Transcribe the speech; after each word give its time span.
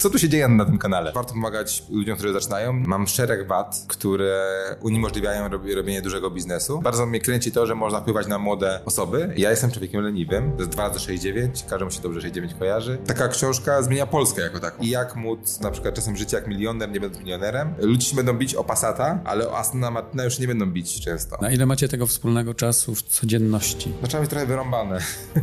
Co 0.00 0.10
tu 0.10 0.18
się 0.18 0.28
dzieje 0.28 0.48
na 0.48 0.64
tym 0.64 0.78
kanale? 0.78 1.12
Warto 1.12 1.32
pomagać 1.32 1.82
ludziom, 1.90 2.16
którzy 2.16 2.32
zaczynają. 2.32 2.72
Mam 2.72 3.06
szereg 3.06 3.46
wad, 3.46 3.84
które 3.88 4.46
uniemożliwiają 4.80 5.48
robienie 5.48 6.02
dużego 6.02 6.30
biznesu. 6.30 6.80
Bardzo 6.80 7.06
mnie 7.06 7.20
kręci 7.20 7.52
to, 7.52 7.66
że 7.66 7.74
można 7.74 8.00
wpływać 8.00 8.26
na 8.26 8.38
młode 8.38 8.80
osoby. 8.84 9.34
Ja 9.36 9.50
jestem 9.50 9.70
człowiekiem 9.70 10.02
leniwym, 10.02 10.52
to 10.52 10.58
jest 10.58 10.70
2 10.70 10.88
razy 10.88 10.98
6,9, 10.98 11.68
każdemu 11.70 11.90
się 11.90 12.00
dobrze 12.00 12.20
6,9 12.28 12.58
kojarzy. 12.58 12.98
Taka 13.06 13.28
książka 13.28 13.82
zmienia 13.82 14.06
Polskę 14.06 14.42
jako 14.42 14.60
taką. 14.60 14.82
I 14.82 14.88
jak 14.88 15.16
móc 15.16 15.60
na 15.60 15.70
przykład 15.70 15.94
czasem 15.94 16.16
żyć 16.16 16.32
jak 16.32 16.48
milioner, 16.48 16.90
nie 16.90 17.00
będąc 17.00 17.22
milionerem. 17.22 17.74
Ludzie 17.78 18.06
się 18.06 18.16
będą 18.16 18.32
bić 18.32 18.54
o 18.54 18.64
Passata, 18.64 19.20
ale 19.24 19.48
o 19.48 19.58
Astona 19.58 19.90
Martina 19.90 20.24
już 20.24 20.38
nie 20.38 20.46
będą 20.46 20.66
bić 20.66 21.00
często. 21.00 21.36
Na 21.40 21.50
ile 21.50 21.66
macie 21.66 21.88
tego 21.88 22.06
wspólnego 22.06 22.54
czasu 22.54 22.94
w 22.94 23.02
codzienności? 23.02 23.92
Zaczęła 24.02 24.20
być 24.20 24.30
trochę 24.30 24.46
wyrąbane 24.46 24.98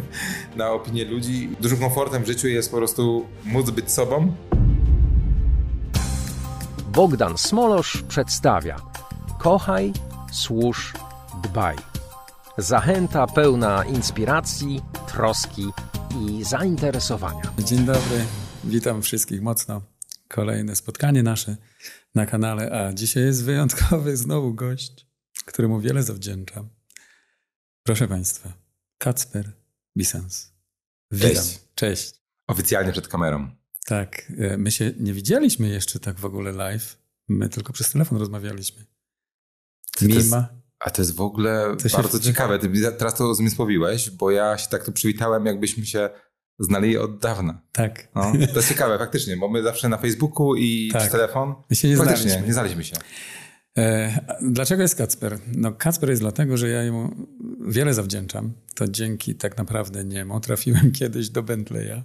na 0.55 0.71
opinię 0.71 1.05
ludzi. 1.05 1.49
Dużym 1.59 1.79
komfortem 1.79 2.23
w 2.23 2.27
życiu 2.27 2.47
jest 2.47 2.71
po 2.71 2.77
prostu 2.77 3.25
móc 3.45 3.69
być 3.69 3.91
sobą, 3.91 4.33
Bogdan 6.87 7.37
Smolosz 7.37 8.03
przedstawia 8.07 8.81
Kochaj, 9.39 9.93
służ, 10.31 10.93
dbaj. 11.43 11.75
Zachęta 12.57 13.27
pełna 13.27 13.85
inspiracji, 13.85 14.81
troski 15.07 15.65
i 16.21 16.43
zainteresowania. 16.43 17.53
Dzień 17.59 17.85
dobry, 17.85 18.25
witam 18.63 19.01
wszystkich 19.01 19.41
mocno. 19.41 19.81
Kolejne 20.27 20.75
spotkanie 20.75 21.23
nasze 21.23 21.57
na 22.15 22.25
kanale, 22.25 22.71
a 22.71 22.93
dzisiaj 22.93 23.23
jest 23.23 23.43
wyjątkowy 23.43 24.17
znowu 24.17 24.53
gość, 24.53 25.07
któremu 25.45 25.79
wiele 25.79 26.03
zawdzięczam. 26.03 26.69
Proszę 27.83 28.07
Państwa, 28.07 28.53
Kacper 28.97 29.51
Bisens. 29.97 30.53
Witam. 31.11 31.29
Cześć. 31.29 31.59
Cześć. 31.75 32.13
Oficjalnie 32.47 32.91
przed 32.91 33.07
kamerą. 33.07 33.51
Tak, 33.87 34.31
e, 34.37 34.57
my 34.57 34.71
się 34.71 34.91
nie 34.99 35.13
widzieliśmy 35.13 35.69
jeszcze 35.69 35.99
tak 35.99 36.19
w 36.19 36.25
ogóle 36.25 36.51
live. 36.51 36.97
My 37.27 37.49
tylko 37.49 37.73
przez 37.73 37.91
telefon 37.91 38.17
rozmawialiśmy. 38.17 38.85
Jest, 40.01 40.33
a 40.79 40.89
to 40.89 41.01
jest 41.01 41.15
w 41.15 41.21
ogóle 41.21 41.75
bardzo 41.93 42.19
ciekawe. 42.19 42.59
Ty 42.59 42.69
teraz 42.97 43.15
to 43.15 43.35
zmysłowiłeś, 43.35 44.09
bo 44.09 44.31
ja 44.31 44.57
się 44.57 44.69
tak 44.69 44.85
tu 44.85 44.91
przywitałem, 44.91 45.45
jakbyśmy 45.45 45.85
się 45.85 46.09
znali 46.59 46.97
od 46.97 47.19
dawna. 47.19 47.61
Tak. 47.71 48.07
No, 48.15 48.31
to 48.31 48.55
jest 48.55 48.69
ciekawe, 48.69 48.97
faktycznie, 48.97 49.37
bo 49.37 49.49
my 49.49 49.63
zawsze 49.63 49.89
na 49.89 49.97
Facebooku 49.97 50.55
i 50.55 50.89
tak. 50.91 51.01
przez 51.01 51.11
telefon. 51.11 51.55
My 51.69 51.75
się 51.75 51.89
nie 51.89 51.97
faktycznie, 51.97 52.29
znaliśmy. 52.29 52.47
nie 52.47 52.53
znaliśmy 52.53 52.83
się. 52.83 52.95
E, 53.77 54.19
dlaczego 54.41 54.81
jest 54.81 54.95
Kacper? 54.95 55.39
No 55.55 55.71
Kacper 55.71 56.09
jest 56.09 56.21
dlatego, 56.21 56.57
że 56.57 56.69
ja 56.69 56.83
jemu 56.83 57.27
wiele 57.67 57.93
zawdzięczam. 57.93 58.53
To 58.75 58.87
dzięki 58.87 59.35
tak 59.35 59.57
naprawdę 59.57 60.03
niemu 60.03 60.39
trafiłem 60.39 60.91
kiedyś 60.99 61.29
do 61.29 61.43
Bentleya. 61.43 62.03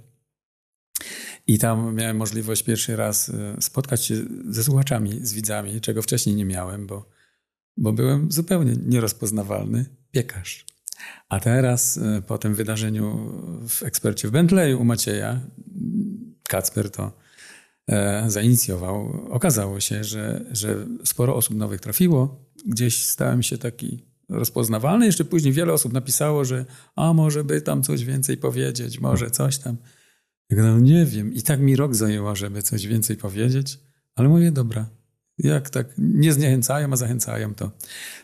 I 1.46 1.58
tam 1.58 1.94
miałem 1.94 2.16
możliwość 2.16 2.62
pierwszy 2.62 2.96
raz 2.96 3.28
e, 3.28 3.56
spotkać 3.60 4.04
się 4.04 4.16
ze 4.48 4.64
słuchaczami, 4.64 5.26
z 5.26 5.32
widzami, 5.32 5.80
czego 5.80 6.02
wcześniej 6.02 6.36
nie 6.36 6.44
miałem, 6.44 6.86
bo, 6.86 7.08
bo 7.76 7.92
byłem 7.92 8.32
zupełnie 8.32 8.74
nierozpoznawalny 8.86 9.84
piekarz. 10.10 10.66
A 11.28 11.40
teraz 11.40 11.98
e, 11.98 12.22
po 12.22 12.38
tym 12.38 12.54
wydarzeniu 12.54 13.30
w 13.68 13.82
ekspercie 13.82 14.28
w 14.28 14.30
Bentleyu 14.30 14.80
u 14.80 14.84
Macieja, 14.84 15.40
Kacper 16.48 16.90
to 16.90 17.12
e, 17.88 18.24
zainicjował. 18.30 19.27
Okazało 19.30 19.80
się, 19.80 20.04
że, 20.04 20.44
że 20.52 20.86
sporo 21.04 21.36
osób 21.36 21.56
nowych 21.56 21.80
trafiło. 21.80 22.44
Gdzieś 22.66 23.04
stałem 23.04 23.42
się 23.42 23.58
taki 23.58 24.04
rozpoznawalny. 24.28 25.06
Jeszcze 25.06 25.24
później 25.24 25.52
wiele 25.52 25.72
osób 25.72 25.92
napisało, 25.92 26.44
że 26.44 26.64
a 26.96 27.12
może 27.12 27.44
by 27.44 27.60
tam 27.60 27.82
coś 27.82 28.04
więcej 28.04 28.36
powiedzieć, 28.36 29.00
może 29.00 29.30
coś 29.30 29.58
tam. 29.58 29.77
Ja 30.56 30.62
no 30.62 30.81
nie 30.81 31.05
wiem. 31.05 31.34
I 31.34 31.42
tak 31.42 31.61
mi 31.61 31.77
rok 31.77 31.95
zajęło, 31.95 32.36
żeby 32.36 32.62
coś 32.62 32.86
więcej 32.86 33.17
powiedzieć, 33.17 33.78
ale 34.14 34.28
mówię, 34.28 34.53
dobra, 34.53 34.86
jak 35.39 35.70
tak 35.70 35.86
nie 35.98 36.33
zniechęcają, 36.33 36.92
a 36.92 36.97
zachęcają, 36.97 37.55
to 37.55 37.70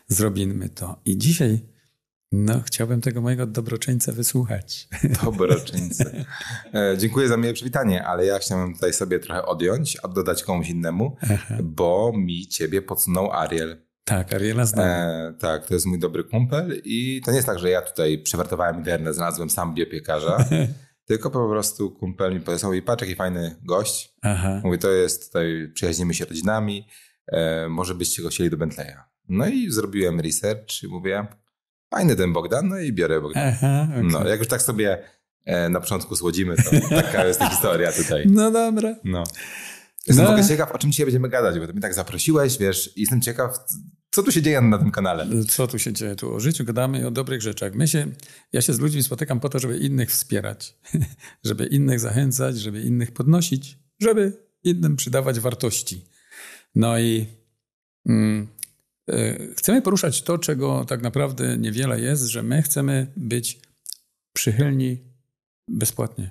zrobimy 0.07 0.69
to. 0.69 1.01
I 1.05 1.17
dzisiaj 1.17 1.59
no, 2.31 2.61
chciałbym 2.65 3.01
tego 3.01 3.21
mojego 3.21 3.45
dobroczyńcę 3.45 4.11
wysłuchać. 4.11 4.87
Dobroczyńcy. 5.23 6.25
E, 6.73 6.97
dziękuję 6.97 7.27
za 7.27 7.37
miłe 7.37 7.53
przywitanie, 7.53 8.05
ale 8.05 8.25
ja 8.25 8.39
chciałem 8.39 8.73
tutaj 8.73 8.93
sobie 8.93 9.19
trochę 9.19 9.45
odjąć, 9.45 9.97
a 10.03 10.07
dodać 10.07 10.43
komuś 10.43 10.69
innemu, 10.69 11.15
Aha. 11.21 11.55
bo 11.63 12.13
mi 12.15 12.47
ciebie 12.47 12.81
podsunął 12.81 13.31
Ariel. 13.31 13.77
Tak, 14.03 14.33
Ariela 14.33 14.65
znam. 14.65 14.85
E, 14.85 15.33
tak, 15.39 15.67
to 15.67 15.73
jest 15.73 15.85
mój 15.85 15.99
dobry 15.99 16.23
kumpel 16.23 16.81
i 16.83 17.21
to 17.25 17.31
nie 17.31 17.35
jest 17.35 17.47
tak, 17.47 17.59
że 17.59 17.69
ja 17.69 17.81
tutaj 17.81 18.17
przewartowałem 18.23 18.77
internet, 18.77 19.15
znalazłem 19.15 19.49
sam 19.49 19.75
biopiekarza. 19.75 20.37
Tylko 21.09 21.31
po 21.31 21.49
prostu 21.49 21.91
kumpel 21.91 22.33
mi 22.33 22.39
powiedział, 22.39 22.73
i 22.73 22.81
patrz 22.81 23.01
jaki 23.01 23.15
fajny 23.15 23.55
gość. 23.63 24.15
Aha. 24.21 24.61
Mówi, 24.63 24.77
to 24.77 24.91
jest, 24.91 25.27
tutaj 25.27 25.71
przyjaźnimy 25.73 26.13
się 26.13 26.25
rodzinami, 26.25 26.87
e, 27.27 27.67
może 27.69 27.95
byście 27.95 28.21
go 28.21 28.29
chcieli 28.29 28.49
do 28.49 28.57
Bentleya. 28.57 28.97
No 29.29 29.47
i 29.47 29.71
zrobiłem 29.71 30.19
research 30.19 30.83
i 30.83 30.87
mówię, 30.87 31.27
fajny 31.89 32.15
ten 32.15 32.33
Bogdan, 32.33 32.67
no 32.67 32.79
i 32.79 32.93
biorę 32.93 33.21
Bogdan. 33.21 33.47
Aha, 33.47 33.87
okay. 33.89 34.03
No, 34.03 34.27
jak 34.27 34.39
już 34.39 34.47
tak 34.47 34.61
sobie 34.61 35.03
e, 35.45 35.69
na 35.69 35.79
początku 35.79 36.15
słodzimy, 36.15 36.55
to 36.55 36.71
taka 37.01 37.25
jest 37.25 37.41
historia 37.43 37.91
tutaj. 37.91 38.25
No 38.27 38.51
dobra. 38.51 38.95
No. 39.03 39.23
Jestem 40.07 40.25
no. 40.25 40.47
ciekaw, 40.47 40.71
o 40.71 40.77
czym 40.77 40.91
dzisiaj 40.91 41.05
będziemy 41.05 41.29
gadać, 41.29 41.59
bo 41.59 41.67
ty 41.67 41.73
mnie 41.73 41.81
tak 41.81 41.93
zaprosiłeś, 41.93 42.57
wiesz, 42.57 42.97
i 42.97 43.01
jestem 43.01 43.21
ciekaw, 43.21 43.59
co 44.11 44.23
tu 44.23 44.31
się 44.31 44.41
dzieje 44.41 44.61
na 44.61 44.77
tym 44.77 44.91
kanale? 44.91 45.27
Co 45.43 45.67
tu 45.67 45.79
się 45.79 45.93
dzieje? 45.93 46.15
Tu 46.15 46.33
o 46.33 46.39
życiu 46.39 46.65
gadamy 46.65 46.99
i 46.99 47.03
o 47.03 47.11
dobrych 47.11 47.41
rzeczach. 47.41 47.75
My 47.75 47.87
się, 47.87 48.07
ja 48.53 48.61
się 48.61 48.73
z 48.73 48.79
ludźmi 48.79 49.03
spotykam 49.03 49.39
po 49.39 49.49
to, 49.49 49.59
żeby 49.59 49.77
innych 49.77 50.11
wspierać, 50.11 50.77
żeby 51.43 51.65
innych 51.65 51.99
zachęcać, 51.99 52.57
żeby 52.57 52.81
innych 52.81 53.11
podnosić, 53.11 53.77
żeby 53.99 54.33
innym 54.63 54.95
przydawać 54.95 55.39
wartości. 55.39 56.05
No 56.75 56.99
i 56.99 57.25
mm, 58.05 58.47
y, 59.11 59.53
chcemy 59.57 59.81
poruszać 59.81 60.21
to, 60.21 60.37
czego 60.37 60.85
tak 60.85 61.01
naprawdę 61.01 61.57
niewiele 61.57 62.01
jest, 62.01 62.23
że 62.23 62.43
my 62.43 62.61
chcemy 62.61 63.07
być 63.17 63.59
przychylni 64.33 64.97
bezpłatnie. 65.67 66.29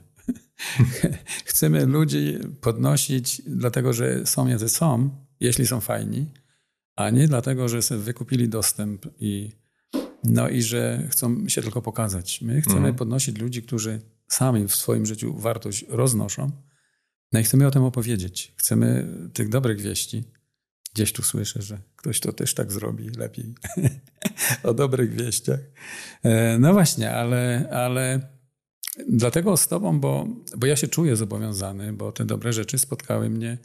chcemy 1.45 1.87
ludzi 1.87 2.39
podnosić, 2.61 3.43
dlatego 3.47 3.93
że 3.93 4.27
są 4.27 4.47
jacy 4.47 4.69
są, 4.69 5.11
jeśli 5.41 5.67
są 5.67 5.81
fajni, 5.81 6.27
a 6.99 7.11
nie 7.11 7.29
dlatego, 7.29 7.69
że 7.69 7.83
sobie 7.83 8.01
wykupili 8.01 8.49
dostęp 8.49 9.07
i, 9.21 9.53
no 10.25 10.49
i 10.49 10.63
że 10.63 11.07
chcą 11.11 11.49
się 11.49 11.63
tylko 11.63 11.83
pokazać. 11.83 12.43
My 12.43 12.61
chcemy 12.61 12.77
mhm. 12.77 12.95
podnosić 12.95 13.39
ludzi, 13.39 13.63
którzy 13.63 14.01
sami 14.29 14.69
w 14.69 14.75
swoim 14.75 15.07
życiu 15.07 15.35
wartość 15.35 15.85
roznoszą, 15.89 16.51
no 17.33 17.41
i 17.41 17.43
chcemy 17.43 17.67
o 17.67 17.71
tym 17.71 17.85
opowiedzieć. 17.85 18.55
Chcemy 18.57 19.07
tych 19.33 19.49
dobrych 19.49 19.81
wieści. 19.81 20.25
Gdzieś 20.95 21.13
tu 21.13 21.23
słyszę, 21.23 21.63
że 21.63 21.79
ktoś 21.97 22.21
to 22.21 22.33
też 22.33 22.55
tak 22.55 22.73
zrobi 22.73 23.09
lepiej. 23.09 23.55
o 24.63 24.75
dobrych 24.75 25.15
wieściach. 25.15 25.61
E, 26.23 26.59
no 26.59 26.73
właśnie, 26.73 27.15
ale, 27.15 27.69
ale 27.73 28.21
dlatego 29.09 29.57
z 29.57 29.69
Tobą, 29.69 30.01
bo, 30.01 30.27
bo 30.57 30.67
ja 30.67 30.77
się 30.77 30.89
czuję 30.89 31.17
zobowiązany, 31.17 31.93
bo 31.93 32.13
te 32.13 32.25
dobre 32.25 32.53
rzeczy 32.53 32.79
spotkały 32.79 33.31
mnie 33.31 33.59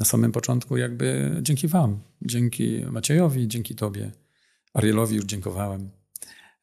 na 0.00 0.06
samym 0.06 0.32
początku 0.32 0.76
jakby 0.76 1.36
dzięki 1.42 1.68
wam, 1.68 2.00
dzięki 2.22 2.84
Maciejowi, 2.90 3.48
dzięki 3.48 3.74
tobie, 3.74 4.12
Arielowi 4.74 5.16
już 5.16 5.24
dziękowałem. 5.24 5.90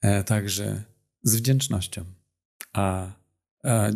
E, 0.01 0.23
także 0.23 0.83
z 1.23 1.35
wdzięcznością. 1.35 2.05
A, 2.73 3.11
a, 3.63 3.87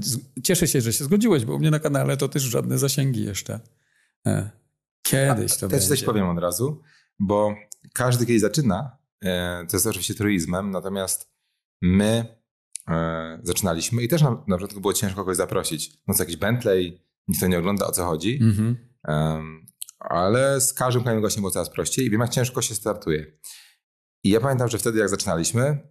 cieszę 0.43 0.67
się, 0.67 0.81
że 0.81 0.93
się 0.93 1.03
zgodziłeś, 1.03 1.45
bo 1.45 1.55
u 1.55 1.59
mnie 1.59 1.71
na 1.71 1.79
kanale 1.79 2.17
to 2.17 2.29
też 2.29 2.43
żadne 2.43 2.77
zasięgi 2.77 3.23
jeszcze. 3.23 3.59
E, 4.27 4.49
kiedyś 5.01 5.51
to 5.51 5.59
Też 5.59 5.69
będzie. 5.69 5.87
coś 5.87 6.03
powiem 6.03 6.29
od 6.29 6.39
razu, 6.39 6.81
bo 7.19 7.55
każdy 7.93 8.25
kiedyś 8.25 8.41
zaczyna, 8.41 8.97
e, 9.23 9.65
to 9.69 9.77
jest 9.77 9.87
oczywiście 9.87 10.13
truizmem, 10.13 10.71
natomiast 10.71 11.31
my 11.81 12.25
e, 12.89 13.39
zaczynaliśmy 13.43 14.03
i 14.03 14.07
też 14.07 14.21
na, 14.21 14.29
na 14.29 14.55
początku 14.55 14.81
było 14.81 14.93
ciężko 14.93 15.15
kogoś 15.15 15.37
zaprosić. 15.37 15.93
No 16.07 16.13
co 16.13 16.23
jakiś 16.23 16.37
Bentley, 16.37 17.01
nikt 17.27 17.41
to 17.41 17.47
nie 17.47 17.59
ogląda, 17.59 17.87
o 17.87 17.91
co 17.91 18.05
chodzi. 18.05 18.39
Mm 18.41 18.53
-hmm. 18.53 18.75
Ale 19.99 20.61
z 20.61 20.73
każdym 20.73 21.03
kolejnym 21.03 21.21
gościem 21.21 21.41
było 21.41 21.51
coraz 21.51 21.69
prościej 21.69 22.05
i 22.05 22.09
wiem, 22.09 22.21
jak 22.21 22.29
ciężko 22.29 22.61
się 22.61 22.75
startuje. 22.75 23.25
I 24.23 24.29
ja 24.29 24.39
pamiętam, 24.39 24.69
że 24.69 24.77
wtedy, 24.77 24.99
jak 24.99 25.09
zaczynaliśmy, 25.09 25.89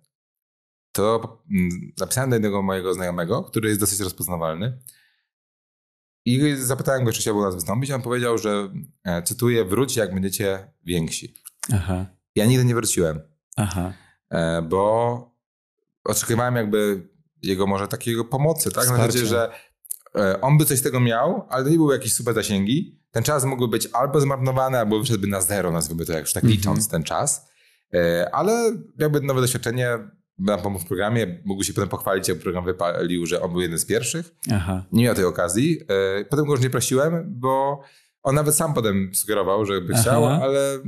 to 0.93 1.39
mm, 1.51 1.93
napisałem 2.01 2.31
do 2.31 2.37
jednego 2.37 2.63
mojego 2.63 2.95
znajomego, 2.95 3.43
który 3.43 3.69
jest 3.69 3.81
dosyć 3.81 4.01
rozpoznawalny. 4.01 4.79
I 6.25 6.57
zapytałem 6.57 7.05
go, 7.05 7.13
czy 7.13 7.21
chciałby 7.21 7.41
u 7.41 7.45
nas 7.45 7.55
wystąpić. 7.55 7.91
On 7.91 8.03
powiedział, 8.03 8.39
że, 8.39 8.73
e, 9.05 9.23
cytuję, 9.23 9.65
wróć 9.65 9.97
jak 9.97 10.15
będziecie 10.15 10.73
więksi. 10.85 11.35
Aha. 11.73 12.07
Ja 12.35 12.47
nigdy 12.47 12.65
nie 12.65 12.75
wróciłem. 12.75 13.21
Aha. 13.57 13.93
E, 14.31 14.63
bo 14.63 15.37
oczekiwałem 16.05 16.57
jakby 16.57 17.09
jego 17.43 17.67
może 17.67 17.89
takiego 17.89 18.25
pomocy, 18.25 18.71
tak? 18.71 18.89
Na 18.89 18.97
zasadzie, 18.97 19.27
że 19.27 19.51
on 20.41 20.59
by 20.59 20.65
coś 20.65 20.79
z 20.79 20.83
tego 20.83 21.01
miał, 21.01 21.47
ale 21.49 21.65
to 21.65 21.71
nie 21.71 21.77
były 21.77 21.95
jakieś 21.95 22.13
super 22.13 22.35
zasięgi. 22.35 23.01
Ten 23.11 23.23
czas 23.23 23.45
mógłby 23.45 23.69
być 23.69 23.89
albo 23.93 24.21
zmarnowany, 24.21 24.79
albo 24.79 25.01
wyszedłby 25.01 25.27
na 25.27 25.41
zero, 25.41 25.73
nazwijmy 25.73 26.07
to 26.07 26.13
jak 26.13 26.21
już 26.21 26.33
tak 26.33 26.45
mm 26.45 26.53
-hmm. 26.53 26.57
licząc 26.57 26.89
ten 26.89 27.03
czas. 27.03 27.49
E, 27.95 28.35
ale 28.35 28.73
jakby 28.99 29.21
nowe 29.21 29.41
doświadczenie, 29.41 29.99
nam 30.39 30.61
pomógł 30.61 30.85
w 30.85 30.87
programie, 30.89 31.41
mógł 31.45 31.63
się 31.63 31.73
potem 31.73 31.89
pochwalić, 31.89 32.29
jak 32.29 32.39
program 32.39 32.65
wypalił, 32.65 33.27
że 33.27 33.43
on 33.43 33.53
był 33.53 33.61
jeden 33.61 33.79
z 33.79 33.85
pierwszych. 33.85 34.35
Aha. 34.53 34.85
Nie 34.93 35.05
miał 35.05 35.15
tej 35.15 35.25
okazji. 35.25 35.81
E, 36.21 36.25
Potem 36.25 36.47
go 36.47 36.53
już 36.53 36.61
nie 36.61 36.71
prosiłem, 36.71 37.25
bo 37.27 37.81
on 38.23 38.35
nawet 38.35 38.55
sam 38.55 38.75
potem 38.75 39.11
sugerował, 39.15 39.67
że 39.67 39.81
by 39.81 39.93
Aha. 39.93 40.03
chciał, 40.03 40.27
ale 40.27 40.79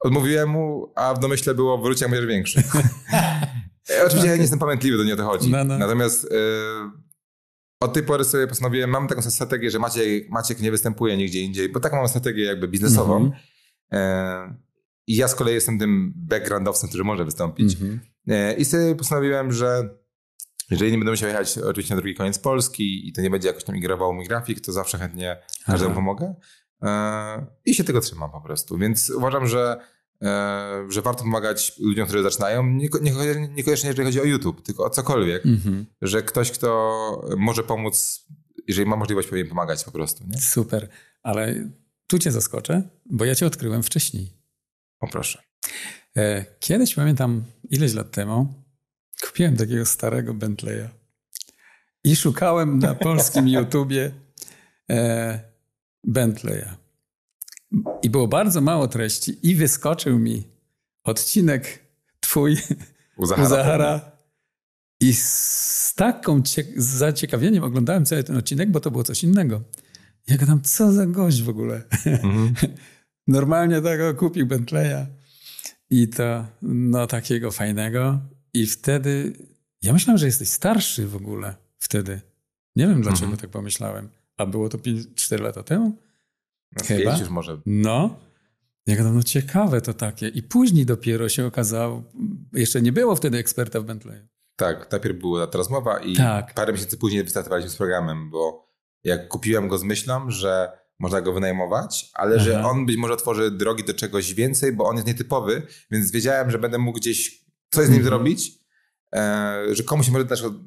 odmówiłem 0.00 0.48
mu, 0.48 0.92
a 0.96 1.14
w 1.14 1.18
domyśle 1.18 1.54
było 1.54 1.78
wróć 1.78 2.00
jak 2.00 2.10
będziesz 2.10 2.28
większy. 2.28 2.62
E, 3.90 4.06
Oczywiście 4.06 4.28
ja 4.28 4.34
nie 4.34 4.40
jestem 4.40 4.58
pamiętliwy, 4.58 4.98
to 4.98 5.04
nie 5.04 5.14
o 5.14 5.16
to 5.16 5.24
chodzi. 5.24 5.50
No, 5.50 5.64
no. 5.64 5.78
Natomiast 5.78 6.24
e, 6.24 6.28
od 7.80 7.92
tej 7.92 8.02
pory 8.02 8.24
sobie 8.24 8.46
postanowiłem, 8.46 8.90
mam 8.90 9.08
taką 9.08 9.22
strategię, 9.22 9.70
że 9.70 9.78
Maciek, 9.78 10.30
Maciek 10.30 10.60
nie 10.60 10.70
występuje 10.70 11.16
nigdzie 11.16 11.40
indziej, 11.40 11.68
bo 11.68 11.80
taką 11.80 11.96
mam 11.96 12.08
strategię 12.08 12.44
jakby 12.44 12.68
biznesową. 12.68 13.16
Mhm. 13.16 13.42
E, 13.92 14.54
I 15.06 15.16
ja 15.16 15.28
z 15.28 15.34
kolei 15.34 15.54
jestem 15.54 15.78
tym 15.78 16.12
backgroundowcem, 16.16 16.88
który 16.88 17.04
może 17.04 17.24
wystąpić. 17.24 17.72
Mhm. 17.72 18.00
E, 18.28 18.54
I 18.54 18.64
sobie 18.64 18.94
postanowiłem, 18.94 19.52
że 19.52 19.98
jeżeli 20.70 20.92
nie 20.92 20.98
będę 20.98 21.10
musiał 21.10 21.28
jechać 21.28 21.58
oczywiście 21.58 21.94
na 21.94 22.00
drugi 22.00 22.14
koniec 22.14 22.38
Polski 22.38 23.08
i 23.08 23.12
to 23.12 23.20
nie 23.20 23.30
będzie 23.30 23.48
jakoś 23.48 23.64
tam 23.64 23.74
migrował 23.74 24.14
mój 24.14 24.26
grafik, 24.26 24.60
to 24.60 24.72
zawsze 24.72 24.98
chętnie 24.98 25.36
każdemu 25.66 25.94
pomogę. 25.94 26.34
E, 26.82 27.46
I 27.64 27.74
się 27.74 27.84
tego 27.84 28.00
trzymam 28.00 28.30
po 28.30 28.40
prostu. 28.40 28.78
Więc 28.78 29.10
uważam, 29.10 29.46
że, 29.46 29.80
że 30.88 31.02
warto 31.02 31.22
pomagać 31.22 31.78
ludziom, 31.78 32.06
którzy 32.08 32.22
zaczynają. 32.22 32.62
Nieko- 32.62 33.00
nieko- 33.02 33.48
Niekoniecznie 33.54 33.88
jeżeli 33.88 34.06
chodzi 34.06 34.20
o 34.20 34.24
YouTube, 34.24 34.62
tylko 34.62 34.84
o 34.84 34.90
cokolwiek. 34.90 35.46
Mhm. 35.46 35.86
Że 36.02 36.22
ktoś, 36.22 36.50
kto 36.50 37.28
może 37.36 37.62
pomóc, 37.62 38.26
jeżeli 38.68 38.88
ma 38.88 38.96
możliwość, 38.96 39.28
powinien 39.28 39.48
pomagać 39.48 39.84
po 39.84 39.90
prostu. 39.90 40.24
Nie? 40.26 40.40
Super, 40.40 40.88
ale 41.22 41.68
tu 42.06 42.18
cię 42.18 42.32
zaskoczę, 42.32 42.82
bo 43.06 43.24
ja 43.24 43.34
cię 43.34 43.46
odkryłem 43.46 43.82
wcześniej. 43.82 44.32
O 45.00 45.08
proszę. 45.08 45.42
E, 46.16 46.44
Kiedyś 46.60 46.94
pamiętam, 46.94 47.44
ileś 47.70 47.94
lat 47.94 48.10
temu, 48.10 48.54
kupiłem 49.26 49.56
takiego 49.56 49.86
starego 49.86 50.34
Bentleya 50.34 50.88
i 52.04 52.16
szukałem 52.16 52.78
na 52.78 52.94
polskim 52.94 53.48
YouTubie 53.58 54.10
e, 54.90 55.40
Bentleya. 56.04 56.68
I 58.02 58.10
było 58.10 58.28
bardzo 58.28 58.60
mało 58.60 58.88
treści 58.88 59.38
i 59.42 59.54
wyskoczył 59.54 60.18
mi 60.18 60.44
odcinek 61.04 61.84
twój 62.20 62.56
U 63.16 63.22
u 63.22 63.26
Zahara. 63.26 63.48
Zahara 63.48 64.10
i 65.00 65.14
z 65.14 65.94
taką 65.96 66.42
z 66.76 66.86
zaciekawieniem 66.86 67.64
oglądałem 67.64 68.04
cały 68.04 68.24
ten 68.24 68.36
odcinek, 68.36 68.70
bo 68.70 68.80
to 68.80 68.90
było 68.90 69.04
coś 69.04 69.24
innego. 69.24 69.62
Ja 70.28 70.36
gadam, 70.36 70.62
co 70.62 70.92
za 70.92 71.06
gość 71.06 71.42
w 71.42 71.48
ogóle. 71.48 71.82
Mhm. 72.06 72.54
Normalnie 73.26 73.80
tego 73.80 74.14
kupił 74.14 74.46
Bentleya 74.46 75.06
i 75.90 76.08
to 76.08 76.46
no 76.62 77.06
takiego 77.06 77.50
fajnego 77.50 78.20
i 78.54 78.66
wtedy 78.66 79.32
ja 79.82 79.92
myślałem, 79.92 80.18
że 80.18 80.26
jesteś 80.26 80.48
starszy 80.48 81.06
w 81.06 81.16
ogóle 81.16 81.54
wtedy. 81.78 82.20
Nie 82.76 82.86
wiem 82.86 83.02
dlaczego 83.02 83.24
Mhm. 83.24 83.40
tak 83.40 83.50
pomyślałem. 83.50 84.08
A 84.36 84.46
było 84.46 84.68
to 84.68 84.78
4 85.14 85.42
lata 85.42 85.62
temu? 85.62 85.96
No, 86.76 86.84
Chyba. 86.86 87.18
już 87.18 87.28
może. 87.28 87.60
No. 87.66 88.16
Ja 88.86 88.96
gadam, 88.96 89.14
no 89.14 89.22
ciekawe 89.22 89.80
to 89.80 89.94
takie. 89.94 90.28
I 90.28 90.42
później 90.42 90.86
dopiero 90.86 91.28
się 91.28 91.46
okazało, 91.46 92.02
jeszcze 92.52 92.82
nie 92.82 92.92
było 92.92 93.16
wtedy 93.16 93.38
eksperta 93.38 93.80
w 93.80 93.84
Bentleyu. 93.84 94.28
Tak, 94.56 94.92
najpierw 94.92 95.18
była 95.18 95.46
ta 95.46 95.58
rozmowa 95.58 95.98
i 95.98 96.16
Tak. 96.16 96.54
parę 96.54 96.72
miesięcy 96.72 96.96
później 96.98 97.24
wystartowaliśmy 97.24 97.70
z 97.70 97.76
programem, 97.76 98.30
bo 98.30 98.68
jak 99.04 99.28
kupiłem 99.28 99.68
go 99.68 99.78
z 99.78 99.82
myślą, 99.82 100.30
że 100.30 100.72
można 100.98 101.20
go 101.20 101.32
wynajmować, 101.32 102.10
ale 102.14 102.40
że 102.40 102.58
Aha. 102.58 102.68
on 102.70 102.86
być 102.86 102.96
może 102.96 103.12
otworzy 103.12 103.50
drogi 103.50 103.84
do 103.84 103.94
czegoś 103.94 104.34
więcej, 104.34 104.72
bo 104.72 104.84
on 104.84 104.96
jest 104.96 105.06
nietypowy, 105.08 105.62
więc 105.90 106.10
wiedziałem, 106.10 106.50
że 106.50 106.58
będę 106.58 106.78
mógł 106.78 106.98
gdzieś 106.98 107.44
coś 107.70 107.86
z 107.86 107.88
nim 107.90 107.98
Mhm. 107.98 108.04
zrobić, 108.04 108.52
e, 109.14 109.56
że 109.70 109.82
komuś 109.82 110.06
się 110.06 110.12
może 110.12 110.24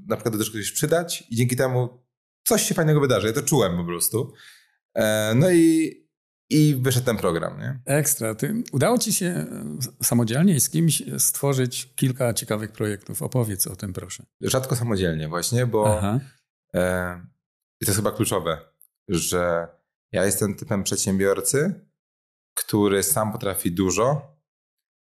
na 0.07 0.15
przykład 0.15 0.37
do 0.37 0.45
czegoś 0.45 0.71
przydać 0.71 1.23
i 1.29 1.35
dzięki 1.35 1.55
temu 1.55 2.03
coś 2.43 2.61
się 2.63 2.73
fajnego 2.75 2.99
wydarzy. 2.99 3.27
Ja 3.27 3.33
to 3.33 3.41
czułem 3.41 3.77
po 3.77 3.83
prostu. 3.85 4.33
E, 4.95 5.33
no 5.35 5.51
i, 5.51 5.95
i 6.49 6.75
wyszedł 6.75 7.05
ten 7.05 7.17
program, 7.17 7.59
nie? 7.59 7.79
Ekstra. 7.85 8.35
Ty, 8.35 8.63
udało 8.71 8.97
ci 8.97 9.13
się 9.13 9.25
e, 9.25 9.77
samodzielnie 10.03 10.55
i 10.55 10.61
z 10.61 10.69
kimś 10.69 11.03
stworzyć 11.17 11.93
kilka 11.95 12.33
ciekawych 12.33 12.71
projektów. 12.71 13.21
Opowiedz 13.21 13.67
o 13.67 13.75
tym, 13.75 13.93
proszę. 13.93 14.25
Rzadko 14.41 14.75
samodzielnie 14.75 15.27
właśnie, 15.27 15.65
bo 15.65 15.97
Aha. 15.97 16.19
E, 16.73 17.13
I 17.81 17.85
to 17.85 17.91
jest 17.91 17.99
chyba 17.99 18.11
kluczowe, 18.11 18.61
że 19.07 19.67
ja 20.11 20.25
jestem 20.25 20.55
typem 20.55 20.83
przedsiębiorcy, 20.83 21.85
który 22.53 23.03
sam 23.03 23.31
potrafi 23.31 23.71
dużo, 23.71 24.37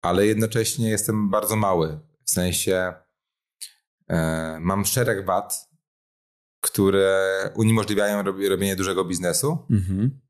ale 0.02 0.26
jednocześnie 0.26 0.90
jestem 0.90 1.30
bardzo 1.30 1.56
mały. 1.56 2.00
W 2.24 2.30
sensie 2.30 2.94
e, 4.08 4.58
mam 4.60 4.84
szereg 4.84 5.26
wad, 5.26 5.73
które 6.64 7.28
uniemożliwiają 7.54 8.22
rob- 8.22 8.48
robienie 8.48 8.76
dużego 8.76 9.04
biznesu 9.04 9.58
Mhm. 9.70 10.20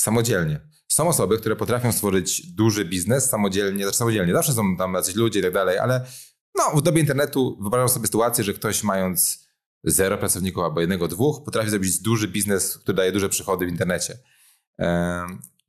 samodzielnie. 0.00 0.60
Są 0.92 1.08
osoby, 1.08 1.38
które 1.38 1.56
potrafią 1.56 1.92
stworzyć 1.92 2.46
duży 2.54 2.84
biznes 2.84 3.28
samodzielnie, 3.30 3.82
znaczy 3.84 3.98
samodzielnie, 3.98 4.32
zawsze 4.32 4.52
są 4.52 4.76
tam 4.76 4.94
jacyś 4.94 5.14
ludzie 5.14 5.40
i 5.40 5.42
tak 5.42 5.52
dalej, 5.52 5.78
ale 5.78 6.06
no, 6.58 6.80
w 6.80 6.82
dobie 6.82 7.00
internetu 7.00 7.58
wyobrażam 7.60 7.88
sobie 7.88 8.06
sytuację, 8.06 8.44
że 8.44 8.52
ktoś 8.54 8.82
mając 8.84 9.48
zero 9.84 10.18
pracowników 10.18 10.64
albo 10.64 10.80
jednego, 10.80 11.08
dwóch, 11.08 11.44
potrafi 11.44 11.70
zrobić 11.70 11.98
duży 12.02 12.28
biznes, 12.28 12.78
który 12.78 12.96
daje 12.96 13.12
duże 13.12 13.28
przychody 13.28 13.66
w 13.66 13.68
internecie. 13.68 14.18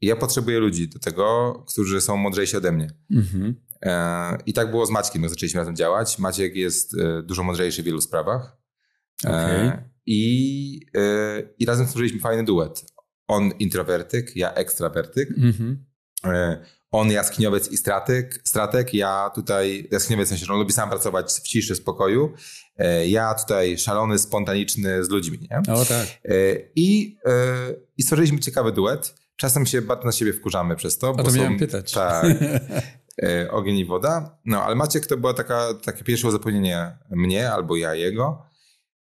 Ja 0.02 0.16
potrzebuję 0.16 0.60
ludzi 0.60 0.88
do 0.90 1.00
tego, 1.00 1.54
którzy 1.68 2.02
są 2.02 2.18
mądrzejsi 2.18 2.58
ode 2.58 2.72
mnie. 2.72 2.94
Mhm. 3.12 3.56
E, 3.82 4.38
I 4.46 4.54
tak 4.54 4.72
było 4.72 4.86
z 4.86 4.90
Maćkiem, 4.90 5.22
jak 5.22 5.30
zaczęliśmy 5.30 5.60
razem 5.60 5.76
działać. 5.76 6.20
Maciek 6.20 6.56
jest 6.56 6.94
e, 6.98 7.24
dużo 7.24 7.44
mądrzejszy 7.44 7.82
w 7.82 7.86
wielu 7.86 8.02
sprawach. 8.02 8.58
E, 9.26 9.30
Okej. 9.30 9.72
I, 10.06 10.80
e, 10.98 11.42
I 11.60 11.66
razem 11.66 11.86
stworzyliśmy 11.86 12.20
fajny 12.20 12.44
duet. 12.44 12.86
On 13.28 13.52
introwertyk, 13.60 14.36
ja 14.36 14.54
ekstrawertyk. 14.54 15.30
Mhm. 15.38 15.86
E, 16.26 16.66
On 16.92 17.12
jaskiniowiec 17.12 17.72
i 17.72 17.78
stratek, 17.78 18.42
stratek, 18.44 18.94
ja 18.94 19.32
tutaj 19.36 19.88
jaskiniowiec, 19.92 20.28
w 20.28 20.30
sensie, 20.30 20.46
że 20.46 20.54
on 20.54 20.60
lubi 20.60 20.74
sam 20.74 20.90
pracować 20.90 21.32
w 21.32 21.42
ciszy, 21.42 21.76
spokoju. 21.76 22.34
Ja 23.08 23.34
tutaj 23.34 23.78
szalony, 23.78 24.20
spontaniczny 24.20 25.04
z 25.06 25.10
ludźmi. 25.10 25.40
Nie? 25.52 25.74
O 25.74 25.86
tak. 25.86 26.08
I, 26.76 27.18
I 27.98 28.04
stworzyliśmy 28.04 28.40
ciekawy 28.40 28.72
duet. 28.72 29.16
Czasem 29.36 29.66
się 29.66 29.82
bardzo 29.82 30.06
na 30.06 30.12
siebie 30.12 30.34
wkurzamy 30.34 30.76
przez 30.76 30.98
to. 30.98 31.12
O 31.12 31.24
to 31.24 31.32
miałem 31.32 31.58
pytać. 31.60 31.92
Tak. 31.92 32.26
ogień 33.52 33.78
i 33.78 33.86
woda. 33.86 34.38
No, 34.46 34.64
ale 34.64 34.76
Maciek 34.76 35.06
to 35.06 35.18
było 35.18 35.34
taka, 35.34 35.74
takie 35.74 36.04
pierwsze 36.04 36.28
uzupełnienie 36.28 36.98
mnie 37.12 37.52
albo 37.52 37.76
ja 37.76 37.96
jego. 37.96 38.53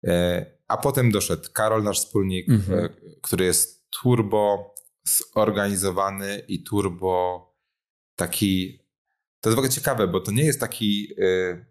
E, 0.06 0.46
a 0.68 0.76
potem 0.76 1.10
doszedł 1.10 1.48
Karol, 1.52 1.82
nasz 1.82 1.98
wspólnik, 2.00 2.48
Mhm. 2.48 2.84
e, 2.84 2.88
który 3.22 3.44
jest 3.44 3.88
turbo 4.02 4.74
zorganizowany 5.34 6.38
i 6.48 6.62
turbo 6.62 7.44
taki. 8.16 8.78
To 9.40 9.48
jest 9.50 9.54
w 9.56 9.58
ogóle 9.58 9.70
ciekawe, 9.72 10.08
bo 10.08 10.20
to 10.20 10.32
nie 10.32 10.44
jest 10.44 10.60
taki. 10.60 11.08
e, 11.18 11.66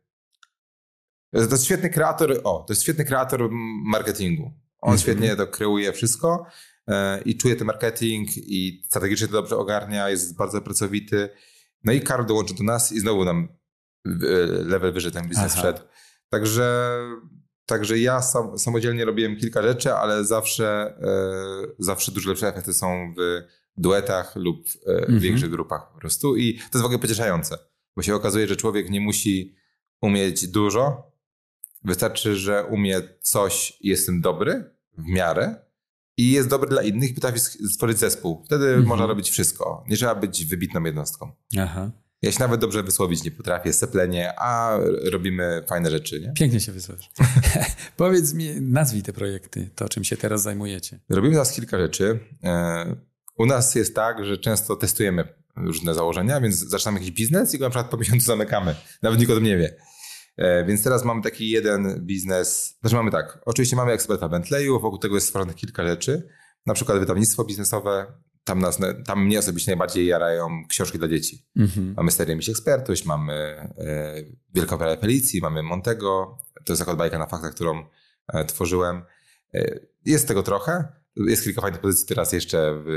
to 1.32 1.40
jest 1.52 1.66
świetny 1.66 1.90
kreator. 1.90 2.42
O, 2.44 2.64
to 2.68 2.74
jest 2.74 2.84
świetny 2.84 3.06
kreator 3.06 3.50
marketingu. 3.86 4.44
On 4.82 4.94
Mhm. 4.94 4.98
świetnie 5.00 5.36
to 5.36 5.48
kreuje 5.48 5.94
wszystko 5.94 6.46
i 7.26 7.38
czuje 7.38 7.56
ten 7.56 7.68
marketing 7.68 8.30
i 8.38 8.84
strategicznie 8.86 9.28
to 9.28 9.34
dobrze 9.34 9.58
ogarnia, 9.58 10.10
jest 10.10 10.38
bardzo 10.38 10.62
pracowity. 10.62 11.30
No 11.84 11.94
i 11.94 12.02
Karol 12.02 12.26
dołączył 12.26 12.58
do 12.58 12.64
nas 12.64 12.92
i 12.92 13.00
znowu 13.00 13.26
nam 13.26 13.48
level 14.66 14.94
wyżej 14.94 15.12
ten 15.12 15.28
biznes 15.28 15.52
Aha. 15.54 15.62
szedł. 15.62 15.80
Także, 16.30 16.98
także 17.68 18.00
ja 18.00 18.22
sam, 18.22 18.60
samodzielnie 18.60 19.06
robiłem 19.06 19.36
kilka 19.38 19.62
rzeczy, 19.62 19.94
ale 19.94 20.26
zawsze, 20.26 20.98
e, 21.02 21.68
zawsze 21.80 22.12
dużo 22.12 22.30
lepsze 22.30 22.48
efekty 22.48 22.74
są 22.74 23.14
w 23.18 23.42
duetach 23.78 24.36
lub 24.36 24.68
e, 24.68 24.96
w 24.96 25.00
Mhm. 25.00 25.20
większych 25.20 25.50
grupach 25.50 25.92
po 25.94 26.00
prostu. 26.00 26.36
I 26.36 26.54
to 26.54 26.64
jest 26.64 26.82
w 26.82 26.86
ogóle 26.86 27.00
pocieszające, 27.00 27.58
bo 27.96 28.02
się 28.02 28.16
okazuje, 28.16 28.48
że 28.48 28.56
człowiek 28.56 28.90
nie 28.90 29.02
musi 29.02 29.56
umieć 30.02 30.48
dużo. 30.48 31.12
Wystarczy, 31.84 32.36
że 32.36 32.66
umie 32.66 33.02
coś 33.22 33.78
i 33.82 33.88
jest 33.88 34.06
tym 34.06 34.22
dobry 34.22 34.76
w 34.98 35.06
miarę 35.06 35.56
i 36.18 36.32
jest 36.32 36.50
dobry 36.50 36.70
dla 36.70 36.82
innych 36.82 37.12
i 37.12 37.14
potrafi 37.14 37.40
stworzyć 37.40 37.98
zespół. 38.00 38.44
Wtedy 38.46 38.66
Mhm. 38.68 38.86
można 38.88 39.06
robić 39.06 39.30
wszystko. 39.30 39.84
Nie 39.90 39.96
trzeba 39.98 40.16
być 40.16 40.46
wybitną 40.46 40.84
jednostką. 40.84 41.32
Aha. 41.60 41.92
Ja 42.22 42.32
się 42.32 42.40
nawet 42.40 42.62
dobrze 42.62 42.84
wysłowić 42.84 43.24
nie 43.24 43.32
potrafię, 43.32 43.74
seplenie, 43.74 44.34
a 44.40 44.78
robimy 45.12 45.64
fajne 45.68 45.92
rzeczy, 45.92 46.20
nie? 46.22 46.34
Pięknie 46.34 46.60
się 46.60 46.72
wysławisz. 46.72 47.10
Powiedz 47.98 48.34
mi, 48.34 48.62
nazwij 48.62 49.04
te 49.04 49.14
projekty, 49.14 49.70
to 49.76 49.90
czym 49.90 50.04
się 50.04 50.18
teraz 50.18 50.42
zajmujecie. 50.42 51.00
Robimy 51.10 51.34
teraz 51.34 51.52
kilka 51.54 51.78
rzeczy. 51.78 52.20
E, 52.44 52.96
U 53.38 53.46
nas 53.46 53.76
jest 53.76 53.96
tak, 53.96 54.26
że 54.26 54.38
często 54.38 54.76
testujemy 54.76 55.28
różne 55.56 55.94
założenia, 55.94 56.42
więc 56.42 56.56
zaczynamy 56.56 57.00
jakiś 57.00 57.12
biznes 57.16 57.54
i 57.54 57.58
go 57.60 57.66
na 57.66 57.70
przykład 57.70 57.92
po 57.92 57.98
miesiącu 57.98 58.26
zamykamy. 58.26 58.76
Nawet 59.02 59.20
nikt 59.20 59.32
o 59.32 59.36
tym 59.36 59.44
nie 59.44 59.58
wie. 59.58 59.76
E, 60.38 60.66
Więc 60.66 60.84
teraz 60.84 61.06
mamy 61.06 61.22
taki 61.22 61.50
jeden 61.50 62.06
biznes. 62.06 62.78
Znaczy 62.82 62.96
mamy 62.96 63.12
tak, 63.12 63.40
oczywiście 63.46 63.76
mamy 63.76 63.92
eksperta 63.92 64.30
Bentleyu, 64.30 64.80
wokół 64.80 65.00
tego 65.00 65.16
jest 65.16 65.28
stworzonych 65.28 65.56
kilka 65.56 65.88
rzeczy. 65.88 66.28
Na 66.66 66.74
przykład 66.74 67.00
wydawnictwo 67.00 67.44
biznesowe, 67.46 68.06
tam, 68.48 68.60
nas, 68.60 68.80
tam 69.06 69.26
mnie 69.26 69.40
osobiście 69.40 69.72
najbardziej 69.72 70.08
jarają 70.08 70.64
książki 70.70 70.98
dla 70.98 71.08
dzieci. 71.08 71.46
Mhm. 71.58 71.94
Mamy 71.98 72.12
serię 72.12 72.36
Miś 72.36 72.50
Ekspertuś, 72.50 73.06
mamy 73.06 73.34
e, 73.34 74.16
Wielką 74.54 74.76
Operę 74.76 74.98
Felicji, 74.98 75.42
mamy 75.42 75.64
Montego. 75.64 76.38
To 76.66 76.74
jest 76.74 76.86
taka 76.86 76.96
bajka 76.96 77.20
na 77.20 77.28
faktach, 77.28 77.54
którą 77.54 77.86
e, 78.28 78.46
tworzyłem. 78.46 79.02
E, 79.54 79.80
jest 80.06 80.28
tego 80.28 80.44
trochę. 80.44 80.88
Jest 81.16 81.44
kilka 81.44 81.62
fajnych 81.62 81.82
pozycji 81.82 82.08
teraz 82.08 82.34
jeszcze 82.34 82.84
w, 82.86 82.88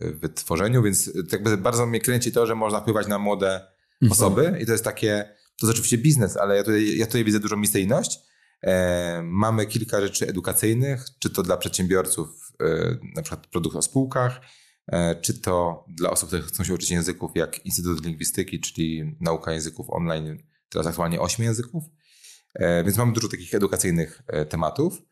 w 0.00 0.34
tworzeniu, 0.34 0.82
więc 0.82 1.10
jakby 1.32 1.56
bardzo 1.56 1.86
mnie 1.86 2.00
kręci 2.00 2.32
to, 2.32 2.46
że 2.46 2.54
można 2.54 2.80
wpływać 2.80 3.06
na 3.06 3.18
młode 3.18 3.78
Mhm. 4.02 4.12
osoby 4.12 4.58
i 4.60 4.66
to 4.66 4.72
jest 4.72 4.84
takie, 4.84 5.34
to 5.60 5.66
jest 5.66 5.78
oczywiście 5.78 5.98
biznes, 5.98 6.36
ale 6.36 6.56
ja 6.56 6.62
tutaj, 6.62 6.96
ja 6.96 7.06
tutaj 7.06 7.24
widzę 7.24 7.40
dużą 7.40 7.56
misyjność. 7.56 8.18
E, 8.62 9.22
mamy 9.22 9.66
kilka 9.66 10.00
rzeczy 10.00 10.28
edukacyjnych, 10.28 11.04
czy 11.18 11.30
to 11.30 11.42
dla 11.42 11.56
przedsiębiorców, 11.56 12.52
e, 12.60 12.96
na 13.16 13.22
przykład 13.22 13.46
produkt 13.46 13.76
o 13.76 13.82
spółkach, 13.82 14.40
czy 15.20 15.34
to 15.40 15.84
dla 15.88 16.10
osób, 16.10 16.28
które 16.28 16.42
chcą 16.42 16.64
się 16.64 16.74
uczyć 16.74 16.90
języków, 16.90 17.30
jak 17.34 17.66
Instytut 17.66 18.04
Lingwistyki, 18.04 18.60
czyli 18.60 19.16
nauka 19.20 19.52
języków 19.52 19.86
online, 19.90 20.38
teraz 20.68 20.86
aktualnie 20.86 21.20
8 21.20 21.44
języków. 21.44 21.84
E, 22.54 22.84
więc 22.84 22.96
mamy 22.96 23.12
dużo 23.12 23.28
takich 23.28 23.54
edukacyjnych 23.54 24.22
e, 24.26 24.46
tematów. 24.46 25.02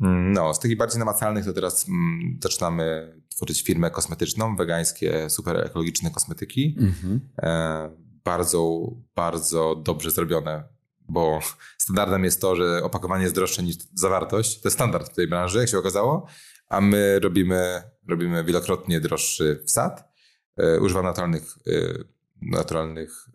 Mm, 0.00 0.32
No, 0.32 0.54
z 0.54 0.60
takich 0.60 0.76
bardziej 0.76 0.98
namacalnych 0.98 1.44
to 1.44 1.52
teraz 1.52 1.88
mm, 1.88 2.38
zaczynamy 2.42 3.14
tworzyć 3.28 3.62
firmę 3.62 3.90
kosmetyczną, 3.90 4.56
wegańskie, 4.56 5.30
super 5.30 5.56
ekologiczne 5.56 6.10
kosmetyki. 6.10 6.76
Mhm. 6.80 7.20
E, 7.42 7.90
bardzo, 8.24 8.90
bardzo 9.14 9.74
dobrze 9.74 10.10
zrobione, 10.10 10.64
bo 11.08 11.40
standardem 11.78 12.24
jest 12.24 12.40
to, 12.40 12.56
że 12.56 12.82
opakowanie 12.84 13.22
jest 13.22 13.34
droższe 13.34 13.62
niż 13.62 13.76
zawartość. 13.94 14.60
To 14.60 14.68
jest 14.68 14.76
standard 14.76 15.12
w 15.12 15.14
tej 15.14 15.28
branży, 15.28 15.58
jak 15.58 15.68
się 15.68 15.78
okazało, 15.78 16.26
a 16.68 16.80
my 16.80 17.18
robimy, 17.18 17.82
robimy 18.08 18.44
wielokrotnie 18.44 19.00
droższy 19.00 19.62
wsad. 19.66 20.12
E, 20.56 20.80
używam 20.80 21.04
naturalnych, 21.04 21.58
e, 21.66 21.94
naturalnych 22.42 23.28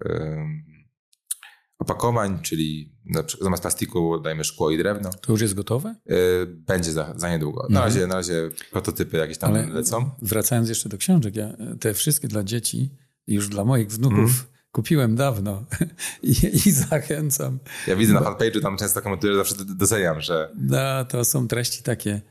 opakowań, 1.80 2.40
czyli 2.42 2.96
zamiast 3.42 3.62
plastiku 3.64 4.20
dajemy 4.20 4.44
szkło 4.44 4.72
i 4.72 4.78
drewno. 4.78 5.10
To 5.10 5.32
już 5.32 5.42
jest 5.42 5.54
gotowe? 5.54 5.96
E, 6.10 6.16
Będzie 6.46 6.92
za, 6.92 7.14
za 7.16 7.30
niedługo. 7.30 7.62
Na 7.62 7.66
Mhm. 7.68 7.86
razie, 7.86 8.08
na 8.08 8.16
razie 8.16 8.50
prototypy 8.72 9.18
jakieś 9.18 9.38
tam 9.38 9.54
Ale 9.54 9.66
lecą. 9.68 10.10
wracając 10.22 10.70
jeszcze 10.70 10.90
do 10.90 10.98
książek, 10.98 11.36
ja 11.36 11.54
te 11.80 11.94
wszystkie 11.94 12.28
dla 12.28 12.44
dzieci, 12.44 12.90
już 13.28 13.48
dla 13.50 13.66
moich 13.66 13.88
wnuków, 13.92 14.20
Mhm. 14.20 14.48
kupiłem 14.72 15.16
dawno 15.16 15.66
I, 16.24 16.30
i 16.68 16.72
zachęcam. 16.72 17.60
Ja 17.88 17.96
widzę 17.96 18.14
na 18.14 18.22
fanpage'u, 18.22 18.62
tam 18.62 18.78
często 18.78 19.02
komentuję, 19.02 19.36
zawsze 19.36 19.56
doceniam, 19.66 20.22
że 20.22 20.52
No, 20.62 21.06
to 21.06 21.26
są 21.26 21.48
treści 21.48 21.84
takie 21.84 22.22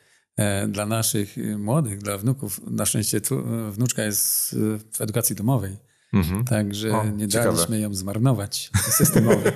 dla 0.69 0.87
naszych 0.87 1.38
e, 1.38 1.59
młodych, 1.59 1.99
dla 1.99 2.19
wnuków. 2.19 2.61
Na 2.71 2.87
szczęście 2.87 3.19
e, 3.19 3.71
wnuczka 3.71 4.02
jest 4.02 4.52
e, 4.52 4.57
w 4.93 5.00
edukacji 5.00 5.37
domowej, 5.37 5.76
mhm. 6.12 6.45
także 6.45 6.90
O, 6.90 7.05
nie 7.05 7.28
ciekawe. 7.28 7.52
daliśmy 7.52 7.81
ją 7.81 7.95
zmarnować 7.95 8.71
systemowo. 8.90 9.43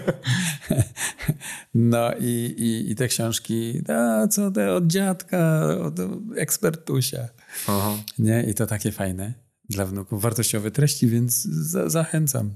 no 1.74 2.10
i, 2.20 2.54
i, 2.58 2.90
i 2.92 2.94
te 2.94 3.08
książki, 3.08 3.82
a 3.88 4.28
co 4.28 4.50
te 4.50 4.72
od 4.72 4.86
dziadka, 4.86 5.68
od 5.78 5.94
ekspertusia. 6.36 7.28
Aha. 7.68 7.96
Nie? 8.18 8.42
I 8.42 8.54
to 8.54 8.66
takie 8.66 8.92
fajne 8.92 9.34
dla 9.68 9.86
wnuków, 9.86 10.22
wartościowe 10.22 10.70
treści, 10.70 11.06
więc 11.06 11.42
za, 11.44 11.88
zachęcam 11.88 12.50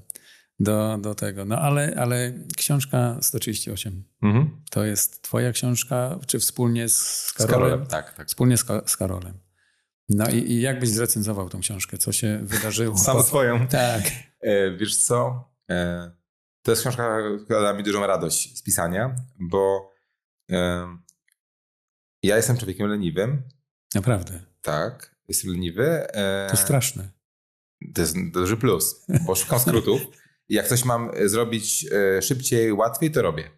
do, 0.60 0.98
do 1.00 1.14
tego. 1.14 1.44
No 1.44 1.58
ale, 1.58 1.94
ale 1.96 2.32
książka 2.56 3.18
138 3.20 4.04
Mhm. 4.22 4.62
to 4.70 4.84
jest 4.84 5.22
twoja 5.22 5.52
książka, 5.52 6.18
czy 6.26 6.38
wspólnie 6.38 6.88
z 6.88 6.96
Z 6.96 7.32
Karolem? 7.32 7.60
Karolem, 7.60 7.86
tak, 7.86 8.14
tak. 8.14 8.28
Wspólnie 8.28 8.56
z, 8.56 8.64
z 8.86 8.96
Karolem. 8.96 9.38
No 10.08 10.30
i, 10.30 10.36
i 10.52 10.60
jak 10.60 10.80
byś 10.80 10.88
zrecenzował 10.88 11.48
tą 11.48 11.60
książkę? 11.60 11.98
Co 11.98 12.12
się 12.12 12.40
wydarzyło? 12.42 12.98
Sam 12.98 13.22
swoją. 13.22 13.68
Tak. 13.68 14.02
E, 14.40 14.70
wiesz 14.76 14.96
co? 14.96 15.48
E, 15.70 16.10
to 16.62 16.70
jest 16.72 16.82
książka, 16.82 17.18
która 17.44 17.62
da 17.62 17.72
mi 17.72 17.82
dużą 17.82 18.06
radość 18.06 18.58
z 18.58 18.62
pisania, 18.62 19.16
bo 19.40 19.92
e, 20.50 20.86
ja 22.22 22.36
jestem 22.36 22.56
człowiekiem 22.56 22.86
leniwym, 22.88 23.42
Naprawdę. 23.94 24.40
tak, 24.62 25.16
jestem 25.28 25.50
leniwy. 25.50 25.86
E, 26.14 26.48
To 26.50 26.56
straszne. 26.56 27.08
To 27.94 28.00
jest 28.00 28.16
duży 28.32 28.56
plus, 28.56 29.06
bo 29.26 29.34
szukam 29.34 29.58
skrótów 29.60 30.00
jak 30.48 30.68
coś 30.68 30.84
mam 30.84 31.10
e, 31.14 31.28
zrobić 31.28 31.86
e, 31.92 32.22
szybciej, 32.22 32.72
łatwiej, 32.72 33.10
to 33.10 33.22
robię. 33.22 33.50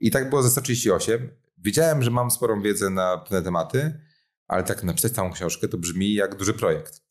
I 0.00 0.10
tak 0.10 0.30
było 0.30 0.42
ze 0.42 0.50
138. 0.50 1.30
Wiedziałem, 1.58 2.02
że 2.02 2.10
mam 2.10 2.30
sporą 2.30 2.62
wiedzę 2.62 2.90
na 2.90 3.18
pewne 3.18 3.42
tematy, 3.42 4.00
ale 4.48 4.62
tak 4.62 4.82
napisać 4.82 5.12
całą 5.12 5.32
książkę 5.32 5.68
to 5.68 5.78
brzmi 5.78 6.14
jak 6.14 6.36
duży 6.36 6.54
projekt. 6.54 7.02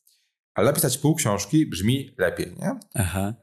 Ale 0.54 0.68
napisać 0.68 0.98
pół 0.98 1.16
książki 1.16 1.66
brzmi 1.66 2.16
lepiej, 2.18 2.56
nie? 2.60 2.80
Aha. 2.94 3.34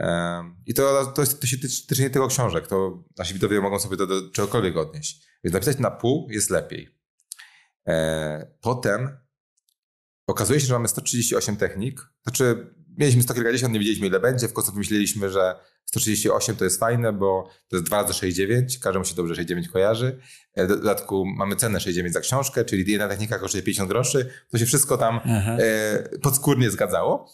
I 0.66 0.74
to, 0.74 1.06
to, 1.06 1.22
jest, 1.22 1.40
to 1.40 1.46
się 1.46 1.58
tyczy 1.58 1.86
tyczy 1.86 2.02
nie 2.02 2.10
tylko 2.10 2.28
książek, 2.28 2.66
to 2.66 3.04
nasi 3.18 3.34
widzowie 3.34 3.60
mogą 3.60 3.78
sobie 3.78 3.96
to 3.96 4.06
do 4.06 4.30
czegokolwiek 4.30 4.76
odnieść. 4.76 5.26
Więc 5.44 5.54
napisać 5.54 5.78
na 5.78 5.90
pół 5.90 6.28
jest 6.30 6.50
lepiej. 6.50 6.98
E, 7.88 8.56
potem 8.60 9.18
okazuje 10.26 10.60
się, 10.60 10.66
że 10.66 10.74
mamy 10.74 10.88
138 10.88 11.56
technik. 11.56 12.00
Znaczy, 12.22 12.74
mieliśmy 12.98 13.22
100 13.22 13.34
kilkadziesiąt, 13.34 13.72
nie 13.72 13.78
wiedzieliśmy 13.78 14.06
ile 14.06 14.20
będzie. 14.20 14.48
W 14.48 14.52
końcu 14.52 14.72
pomyśleliśmy, 14.72 15.30
że 15.30 15.54
138 15.84 16.56
to 16.56 16.64
jest 16.64 16.80
fajne, 16.80 17.12
bo 17.12 17.50
to 17.68 17.76
jest 17.76 17.86
2 17.86 18.02
razy 18.02 18.12
6,9. 18.12 18.78
Każdemu 18.80 19.04
się 19.04 19.14
dobrze 19.14 19.34
6,9 19.34 19.68
kojarzy. 19.68 20.18
E, 20.54 20.64
W 20.64 20.68
dodatku 20.68 21.24
mamy 21.26 21.56
cenę 21.56 21.78
6,9 21.78 22.10
za 22.12 22.20
książkę, 22.20 22.64
czyli 22.64 22.92
jedna 22.92 23.08
technika 23.08 23.38
kosztuje 23.38 23.62
50 23.62 23.88
groszy. 23.90 24.30
To 24.50 24.58
się 24.58 24.66
wszystko 24.66 24.98
tam 24.98 25.20
Aha. 25.24 25.56
e, 25.60 26.18
podskórnie 26.18 26.70
zgadzało. 26.70 27.30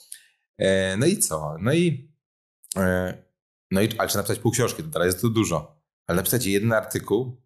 E, 0.59 0.97
no 0.97 1.07
i 1.07 1.19
co? 1.19 1.57
No 1.61 1.73
i, 1.73 2.13
e, 2.77 3.15
no 3.71 3.81
i 3.81 3.99
ale 3.99 4.09
czy 4.09 4.17
napisać 4.17 4.39
pół 4.39 4.53
książki, 4.53 4.83
to 4.83 4.89
dalej 4.89 5.07
jest 5.07 5.21
to 5.21 5.29
dużo. 5.29 5.81
Ale 6.07 6.17
napisać 6.17 6.47
jeden 6.47 6.73
artykuł, 6.73 7.43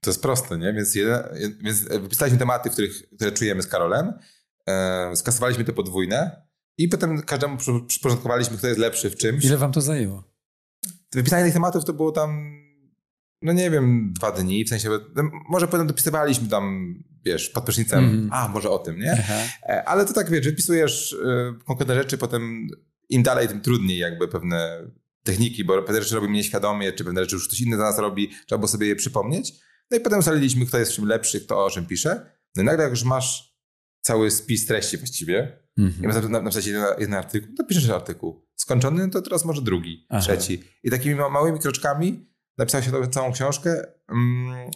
to 0.00 0.10
jest 0.10 0.22
proste, 0.22 0.58
nie? 0.58 0.72
Więc, 0.72 0.94
jeden, 0.94 1.22
więc 1.60 1.80
wypisaliśmy 1.80 2.38
tematy, 2.38 2.70
w 2.70 2.72
których, 2.72 3.08
które 3.16 3.32
czujemy 3.32 3.62
z 3.62 3.66
Karolem, 3.66 4.12
e, 4.68 5.16
skasowaliśmy 5.16 5.64
te 5.64 5.72
podwójne 5.72 6.47
i 6.78 6.88
potem 6.88 7.22
każdemu 7.22 7.56
przy- 7.56 7.80
przyporządkowaliśmy, 7.86 8.56
kto 8.58 8.66
jest 8.66 8.80
lepszy 8.80 9.10
w 9.10 9.16
czymś. 9.16 9.44
Ile 9.44 9.56
wam 9.56 9.72
to 9.72 9.80
zajęło? 9.80 10.24
Wypisanie 11.14 11.44
tych 11.44 11.52
tematów 11.52 11.84
to 11.84 11.92
było 11.92 12.12
tam, 12.12 12.58
no 13.42 13.52
nie 13.52 13.70
wiem, 13.70 14.12
dwa 14.16 14.32
dni, 14.32 14.64
w 14.64 14.68
sensie, 14.68 14.88
no, 15.16 15.22
może 15.48 15.68
potem 15.68 15.86
dopisywaliśmy 15.86 16.48
tam, 16.48 16.94
wiesz, 17.24 17.48
pod 17.48 17.64
prysznicem, 17.64 18.04
Mhm. 18.04 18.28
a 18.32 18.48
może 18.48 18.70
o 18.70 18.78
tym, 18.78 18.98
nie? 18.98 19.12
Aha. 19.12 19.34
E, 19.62 19.88
Ale 19.88 20.04
to 20.06 20.12
tak, 20.12 20.30
wiesz, 20.30 20.44
wypisujesz 20.46 21.12
e, 21.26 21.54
konkretne 21.66 21.94
rzeczy, 21.94 22.18
potem 22.18 22.68
im 23.08 23.22
dalej, 23.22 23.48
tym 23.48 23.60
trudniej 23.60 23.98
jakby 23.98 24.28
pewne 24.28 24.78
techniki, 25.24 25.64
bo 25.64 25.82
pewne 25.82 26.02
rzeczy 26.02 26.14
robimy 26.14 26.32
nieświadomie, 26.34 26.92
czy 26.92 27.04
pewne 27.04 27.20
rzeczy 27.20 27.34
już 27.36 27.48
ktoś 27.48 27.60
inny 27.60 27.76
za 27.76 27.82
nas 27.82 27.98
robi, 27.98 28.28
trzeba 28.46 28.58
było 28.58 28.68
sobie 28.68 28.86
je 28.86 28.96
przypomnieć. 28.96 29.52
No 29.90 29.96
i 29.96 30.00
potem 30.00 30.18
ustaliliśmy, 30.18 30.66
kto 30.66 30.78
jest 30.78 30.92
w 30.92 30.94
czym 30.94 31.04
lepszy, 31.06 31.40
kto 31.40 31.64
o 31.64 31.70
czym 31.70 31.86
pisze. 31.86 32.30
No 32.56 32.62
i 32.62 32.66
nagle 32.66 32.82
jak 32.82 32.90
już 32.92 33.04
masz 33.04 33.57
cały 34.00 34.30
spis 34.30 34.66
treści 34.66 34.96
właściwie 34.98 35.58
Mhm. 35.78 36.06
masz 36.14 36.28
na- 36.28 36.40
napisać 36.40 36.66
jeden, 36.66 36.84
jeden 36.98 37.14
artykuł, 37.14 37.54
to 37.54 37.64
piszesz 37.64 37.88
artykuł. 37.90 38.46
Skończony, 38.56 39.06
no 39.06 39.12
to 39.12 39.22
teraz 39.22 39.44
może 39.44 39.62
drugi, 39.62 40.06
Aha. 40.08 40.20
trzeci. 40.20 40.64
I 40.82 40.90
takimi 40.90 41.14
ma- 41.14 41.28
małymi 41.28 41.58
kroczkami 41.58 42.32
napisał 42.58 42.82
się 42.82 43.08
całą 43.10 43.32
książkę, 43.32 43.84
mm, 44.08 44.70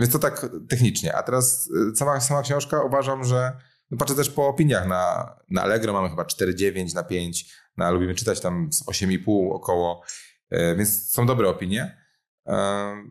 więc 0.00 0.12
to 0.12 0.18
tak 0.18 0.46
technicznie. 0.68 1.14
A 1.16 1.22
teraz 1.22 1.70
y, 1.92 1.96
sama, 1.96 2.20
sama 2.20 2.42
książka 2.42 2.82
uważam, 2.82 3.24
że 3.24 3.52
no 3.90 3.98
patrzę 3.98 4.14
też 4.14 4.30
po 4.30 4.48
opiniach 4.48 4.88
na, 4.88 5.34
na 5.50 5.62
Allegro, 5.62 5.92
mamy 5.92 6.08
chyba 6.10 6.24
4,9 6.24 6.94
na 6.94 7.02
5, 7.02 7.52
na, 7.76 7.90
lubimy 7.90 8.14
czytać 8.14 8.40
tam 8.40 8.72
z 8.72 8.82
8,5 8.88 9.50
około, 9.52 10.02
e, 10.50 10.76
więc 10.76 11.10
są 11.10 11.26
dobre 11.26 11.48
opinie. 11.48 11.98
E, 12.46 12.52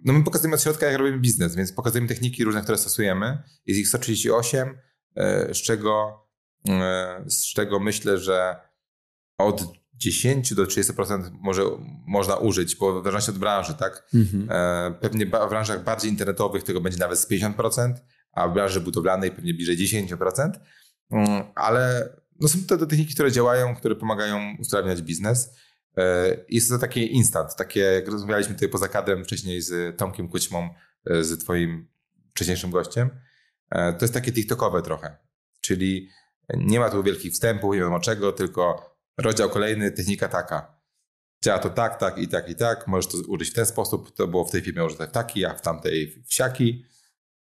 No 0.05 0.13
my 0.13 0.23
pokazujemy 0.23 0.55
od 0.55 0.61
środka, 0.61 0.85
jak 0.85 0.97
robimy 0.97 1.19
biznes, 1.19 1.55
więc 1.55 1.73
pokazujemy 1.73 2.07
techniki 2.07 2.43
różne, 2.43 2.61
które 2.61 2.77
stosujemy. 2.77 3.43
Jest 3.65 3.79
ich 3.79 3.87
138, 3.87 4.69
e, 4.69 4.73
z 5.53 5.57
czego, 5.57 6.23
e, 6.69 7.23
z 7.27 7.45
czego 7.53 7.79
myślę, 7.79 8.17
że 8.17 8.55
od 9.37 9.63
10 9.93 10.53
do 10.53 10.65
30% 10.65 11.31
może, 11.41 11.61
można 12.07 12.35
użyć, 12.35 12.75
bo 12.75 13.01
w 13.01 13.03
zależności 13.03 13.31
od 13.31 13.37
branży, 13.37 13.73
tak? 13.73 14.09
Mhm. 14.13 14.47
E, 14.51 14.91
Pewnie 15.01 15.25
w 15.25 15.29
branżach 15.29 15.83
bardziej 15.83 16.11
internetowych 16.11 16.63
tego 16.63 16.81
będzie 16.81 16.99
nawet 16.99 17.19
z 17.19 17.29
50%, 17.29 17.93
a 18.31 18.47
w 18.47 18.53
branży 18.53 18.81
budowlanej 18.81 19.31
pewnie 19.31 19.53
bliżej 19.53 19.77
10%. 19.77 20.51
Mm, 21.11 21.43
Ale 21.55 22.09
no 22.39 22.47
są 22.47 22.59
to 22.67 22.77
te 22.77 22.87
techniki, 22.87 23.13
które 23.13 23.31
działają, 23.31 23.75
które 23.75 23.95
pomagają 23.95 24.55
usprawniać 24.59 25.01
biznes. 25.01 25.55
E, 25.97 26.37
Jest 26.49 26.69
to 26.69 26.77
takie 26.77 27.05
instant, 27.05 27.55
takie 27.55 27.79
jak 27.79 28.07
rozmawialiśmy 28.07 28.53
tutaj 28.53 28.69
poza 28.69 28.87
kadrem 28.87 29.23
wcześniej 29.23 29.61
z 29.61 29.97
Tomkiem 29.97 30.27
Kućmą, 30.29 30.69
e, 31.05 31.23
z 31.23 31.39
twoim 31.43 31.87
wcześniejszym 32.31 32.71
gościem. 32.71 33.09
E, 33.71 33.93
To 33.93 34.05
jest 34.05 34.13
takie 34.13 34.31
TikTokowe 34.31 34.81
trochę, 34.81 35.17
czyli 35.61 36.09
nie 36.57 36.79
ma 36.79 36.89
tu 36.89 37.03
wielkich 37.03 37.33
wstępów, 37.33 37.73
nie 37.73 37.79
wiadomo 37.79 37.99
czego, 37.99 38.31
tylko 38.31 38.95
rozdział 39.17 39.49
kolejny, 39.49 39.91
technika 39.91 40.27
taka. 40.27 40.81
Działa 41.43 41.59
to 41.59 41.69
tak, 41.69 41.99
tak 41.99 42.17
i 42.17 42.27
tak 42.27 42.49
i 42.49 42.55
tak. 42.55 42.87
Możesz 42.87 43.11
to 43.11 43.17
użyć 43.27 43.49
w 43.49 43.53
ten 43.53 43.65
sposób. 43.65 44.15
To 44.15 44.27
było 44.27 44.45
w 44.45 44.51
tej 44.51 44.61
firmie 44.61 44.85
użyte 44.85 45.07
w 45.07 45.11
taki, 45.11 45.45
a 45.45 45.53
w 45.53 45.61
tamtej 45.61 46.07
w 46.27 46.33
siaki. 46.33 46.85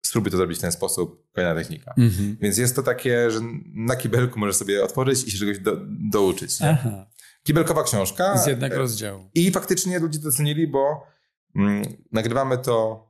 spróbuj 0.05 0.31
to 0.31 0.37
zrobić 0.37 0.57
w 0.57 0.61
ten 0.61 0.71
sposób, 0.71 1.27
kolejna 1.31 1.59
technika. 1.61 1.93
Mhm. 1.97 2.37
Więc 2.41 2.57
jest 2.57 2.75
to 2.75 2.83
takie, 2.83 3.31
że 3.31 3.39
na 3.73 3.95
kibelku 3.95 4.39
możesz 4.39 4.55
sobie 4.55 4.83
otworzyć 4.83 5.23
i 5.27 5.31
się 5.31 5.37
czegoś 5.39 5.59
do, 5.59 5.77
douczyć. 6.11 6.51
Aha, 6.61 7.05
Kibelkowa 7.43 7.83
książka. 7.83 8.37
z 8.37 8.47
jednego 8.47 8.75
e, 8.75 8.77
rozdziału. 8.77 9.29
I 9.33 9.51
faktycznie 9.51 9.99
ludzie 9.99 10.19
docenili, 10.19 10.67
bo 10.67 11.07
mm, 11.55 11.83
nagrywamy 12.11 12.57
to 12.57 13.05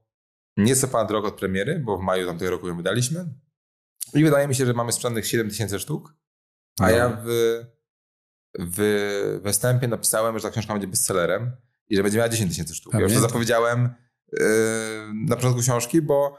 nieco 0.58 1.06
rok 1.10 1.26
od 1.26 1.36
premiery, 1.36 1.80
bo 1.80 1.98
w 1.98 2.02
maju 2.02 2.28
tamtego 2.28 2.52
roku 2.52 2.68
ją 2.68 2.78
wydaliśmy. 2.78 3.26
I 4.14 4.24
wydaje 4.24 4.48
mi 4.48 4.56
się, 4.56 4.66
że 4.66 4.74
mamy 4.74 4.92
sprzedanych 4.92 5.28
7 5.28 5.50
tysięcy 5.50 5.80
sztuk. 5.80 6.16
A 6.80 6.84
No. 6.84 6.98
ja 6.98 7.22
w, 7.26 7.28
w, 8.60 9.40
we 9.44 9.52
wstępie 9.52 9.88
napisałem, 9.88 10.40
że 10.40 10.44
ta 10.44 10.52
książka 10.52 10.74
będzie 10.74 10.88
bestsellerem 10.88 11.52
i 11.90 11.96
że 11.96 12.04
będzie 12.04 12.18
miała 12.18 12.30
10 12.30 12.52
tysięcy 12.52 12.76
sztuk. 12.76 12.94
Ja 12.94 13.00
już 13.00 13.14
to 13.14 13.20
zapowiedziałem 13.20 13.90
yy, 14.32 14.40
na 15.28 15.36
początku 15.36 15.62
książki, 15.62 16.02
bo, 16.02 16.38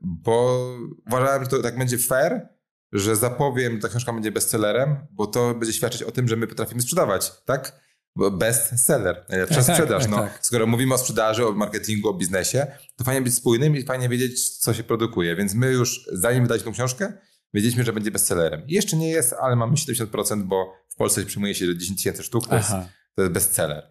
bo 0.00 0.66
uważałem, 1.06 1.44
że 1.44 1.50
to 1.50 1.62
tak 1.62 1.78
będzie 1.78 1.98
fair, 1.98 2.48
że 2.92 3.16
zapowiem, 3.16 3.74
że 3.74 3.78
ta 3.82 3.88
książka 3.88 4.12
będzie 4.12 4.32
bestsellerem, 4.32 5.06
bo 5.10 5.26
to 5.26 5.54
będzie 5.54 5.72
świadczyć 5.72 6.02
o 6.02 6.10
tym, 6.10 6.28
że 6.28 6.36
my 6.36 6.46
potrafimy 6.46 6.82
sprzedawać, 6.82 7.44
tak? 7.44 7.80
Bo 8.18 8.30
Bestseller, 8.30 9.24
najlepsza 9.28 9.54
Tak, 9.56 9.66
tak, 9.66 9.76
sprzedaż. 9.76 10.02
tak, 10.02 10.10
no. 10.10 10.16
tak. 10.16 10.38
Skoro 10.42 10.66
mówimy 10.66 10.94
o 10.94 10.98
sprzedaży, 10.98 11.46
o 11.46 11.52
marketingu, 11.52 12.08
o 12.08 12.14
biznesie, 12.14 12.66
to 12.96 13.04
fajnie 13.04 13.22
być 13.22 13.34
spójnym 13.34 13.76
i 13.76 13.82
fajnie 13.82 14.08
wiedzieć, 14.08 14.48
co 14.50 14.74
się 14.74 14.84
produkuje. 14.84 15.36
Więc 15.36 15.54
my 15.54 15.72
już, 15.72 16.06
zanim 16.12 16.42
wydaliśmy 16.42 16.64
tą 16.64 16.72
książkę, 16.72 17.12
wiedzieliśmy, 17.54 17.84
że 17.84 17.92
będzie 17.92 18.10
bestsellerem. 18.10 18.62
I 18.66 18.72
jeszcze 18.72 18.96
nie 18.96 19.10
jest, 19.10 19.32
ale 19.40 19.56
mamy 19.56 19.72
70%, 19.76 20.42
bo 20.42 20.72
w 20.88 20.94
Polsce 20.94 21.24
przyjmuje 21.24 21.54
się, 21.54 21.66
że 21.66 21.78
10 21.78 21.98
tysięcy 21.98 22.22
sztuk 22.22 22.48
to 22.48 22.56
jest, 22.56 22.70
to 23.14 23.22
jest 23.22 23.32
bestseller. 23.34 23.88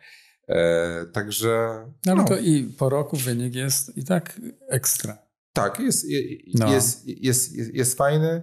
E, 0.47 1.05
także 1.13 1.85
No 2.05 2.11
ale 2.11 2.21
no, 2.21 2.27
to 2.27 2.37
i 2.37 2.63
po 2.77 2.89
roku 2.89 3.17
wynik 3.17 3.55
jest 3.55 3.97
i 3.97 4.05
tak 4.05 4.41
ekstra. 4.69 5.17
tak, 5.53 5.79
jest, 5.79 6.09
je- 6.09 6.37
No. 6.53 6.73
jest, 6.73 7.07
jest, 7.07 7.53
jest, 7.55 7.73
jest 7.73 7.97
fajny. 7.97 8.41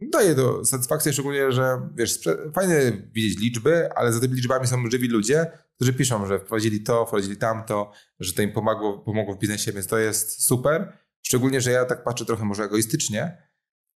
Daje 0.00 0.34
to 0.34 0.64
satysfakcję, 0.64 1.12
szczególnie, 1.12 1.52
że 1.52 1.88
wiesz, 1.94 2.20
fajnie 2.54 2.92
widzieć 3.12 3.38
liczby, 3.38 3.88
ale 3.94 4.12
za 4.12 4.20
tymi 4.20 4.34
liczbami 4.34 4.66
są 4.66 4.90
żywi 4.90 5.08
ludzie, 5.08 5.46
którzy 5.76 5.92
piszą, 5.92 6.26
że 6.26 6.38
wprowadzili 6.38 6.80
to, 6.80 7.06
wprowadzili 7.06 7.36
tamto, 7.36 7.92
że 8.20 8.32
to 8.32 8.42
im 8.42 8.52
pomogło, 8.52 8.98
pomogło 8.98 9.34
w 9.34 9.38
biznesie, 9.38 9.72
więc 9.72 9.86
to 9.86 9.98
jest 9.98 10.42
super. 10.42 10.92
Szczególnie, 11.22 11.60
że 11.60 11.70
ja 11.70 11.84
tak 11.84 12.04
patrzę 12.04 12.24
trochę 12.24 12.44
może 12.44 12.64
egoistycznie, 12.64 13.42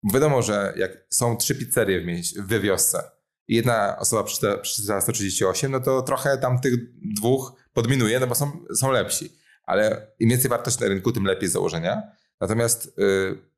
bo 0.04 0.14
wiadomo, 0.14 0.42
że 0.42 0.74
jak 0.78 0.92
są 1.10 1.38
trzy 1.38 1.56
pizzerie 1.56 2.02
w, 2.02 2.06
mieś- 2.06 2.62
wiosce 2.62 3.04
i 3.48 3.56
jedna 3.56 3.98
osoba 3.98 4.24
przeczyta, 4.24 4.58
przeczyta 4.58 5.02
138, 5.02 5.72
no 5.72 5.80
to 5.80 6.02
trochę 6.02 6.38
tam 6.38 6.60
tych 6.60 6.74
dwóch 7.16 7.54
podminuje, 7.74 8.20
no 8.20 8.28
bo 8.28 8.36
są, 8.36 8.52
są 8.76 8.92
lepsi. 8.92 9.38
Ale 9.64 10.08
im 10.20 10.30
więcej 10.30 10.50
wartości 10.50 10.82
na 10.82 10.88
rynku, 10.88 11.12
tym 11.12 11.26
lepiej 11.26 11.50
z 11.50 11.52
założenia. 11.52 12.02
Natomiast 12.42 13.00
y, 13.00 13.51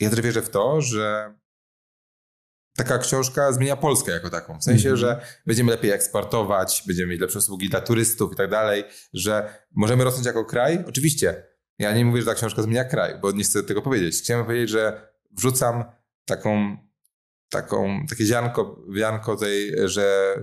ja 0.00 0.10
też 0.10 0.20
wierzę 0.20 0.42
w 0.42 0.50
to, 0.50 0.80
że 0.80 1.34
taka 2.76 2.98
książka 2.98 3.52
zmienia 3.52 3.76
Polskę 3.76 4.12
jako 4.12 4.30
taką. 4.30 4.58
W 4.58 4.64
sensie, 4.64 4.88
Mhm. 4.90 4.96
że 4.96 5.20
będziemy 5.46 5.70
lepiej 5.70 5.90
eksportować, 5.90 6.82
będziemy 6.86 7.12
mieć 7.12 7.20
lepsze 7.20 7.38
usługi 7.38 7.68
dla 7.68 7.80
turystów 7.80 8.32
i 8.32 8.36
tak 8.36 8.50
dalej, 8.50 8.84
że 9.14 9.64
możemy 9.74 10.04
rosnąć 10.04 10.26
jako 10.26 10.44
kraj. 10.44 10.84
Oczywiście, 10.88 11.42
ja 11.78 11.92
nie 11.94 12.04
mówię, 12.04 12.20
że 12.20 12.26
ta 12.26 12.34
książka 12.34 12.62
zmienia 12.62 12.84
kraj, 12.84 13.18
bo 13.22 13.32
nie 13.32 13.44
chcę 13.44 13.62
tego 13.62 13.82
powiedzieć. 13.82 14.16
Chciałem 14.22 14.44
powiedzieć, 14.46 14.70
że 14.70 15.08
wrzucam 15.30 15.84
taką, 16.24 16.76
taką, 17.50 18.06
takie 18.10 18.24
ziarnko, 18.24 18.82
ziarnko 18.96 19.36
tej, 19.36 19.72
że 19.88 20.34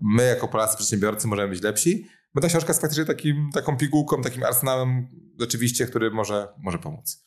my 0.00 0.22
jako 0.22 0.48
Polacy 0.48 0.76
przedsiębiorcy 0.76 1.28
możemy 1.28 1.48
być 1.48 1.62
lepsi, 1.62 2.08
bo 2.34 2.40
ta 2.40 2.48
książka 2.48 2.70
jest 2.70 2.80
faktycznie 2.80 3.04
takim, 3.04 3.50
taką 3.52 3.76
pigułką, 3.76 4.22
takim 4.22 4.44
arsenałem 4.44 5.08
rzeczywiście, 5.40 5.86
który 5.86 6.10
może, 6.10 6.48
może 6.58 6.78
pomóc. 6.78 7.24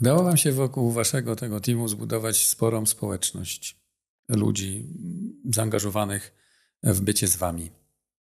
Udało 0.00 0.24
wam 0.24 0.36
się 0.36 0.52
wokół 0.52 0.90
waszego 0.90 1.36
tego 1.36 1.60
teamu 1.60 1.88
zbudować 1.88 2.48
sporą 2.48 2.86
społeczność 2.86 3.78
ludzi 4.28 4.86
zaangażowanych 5.52 6.34
w 6.82 7.00
bycie 7.00 7.28
z 7.28 7.36
wami. 7.36 7.70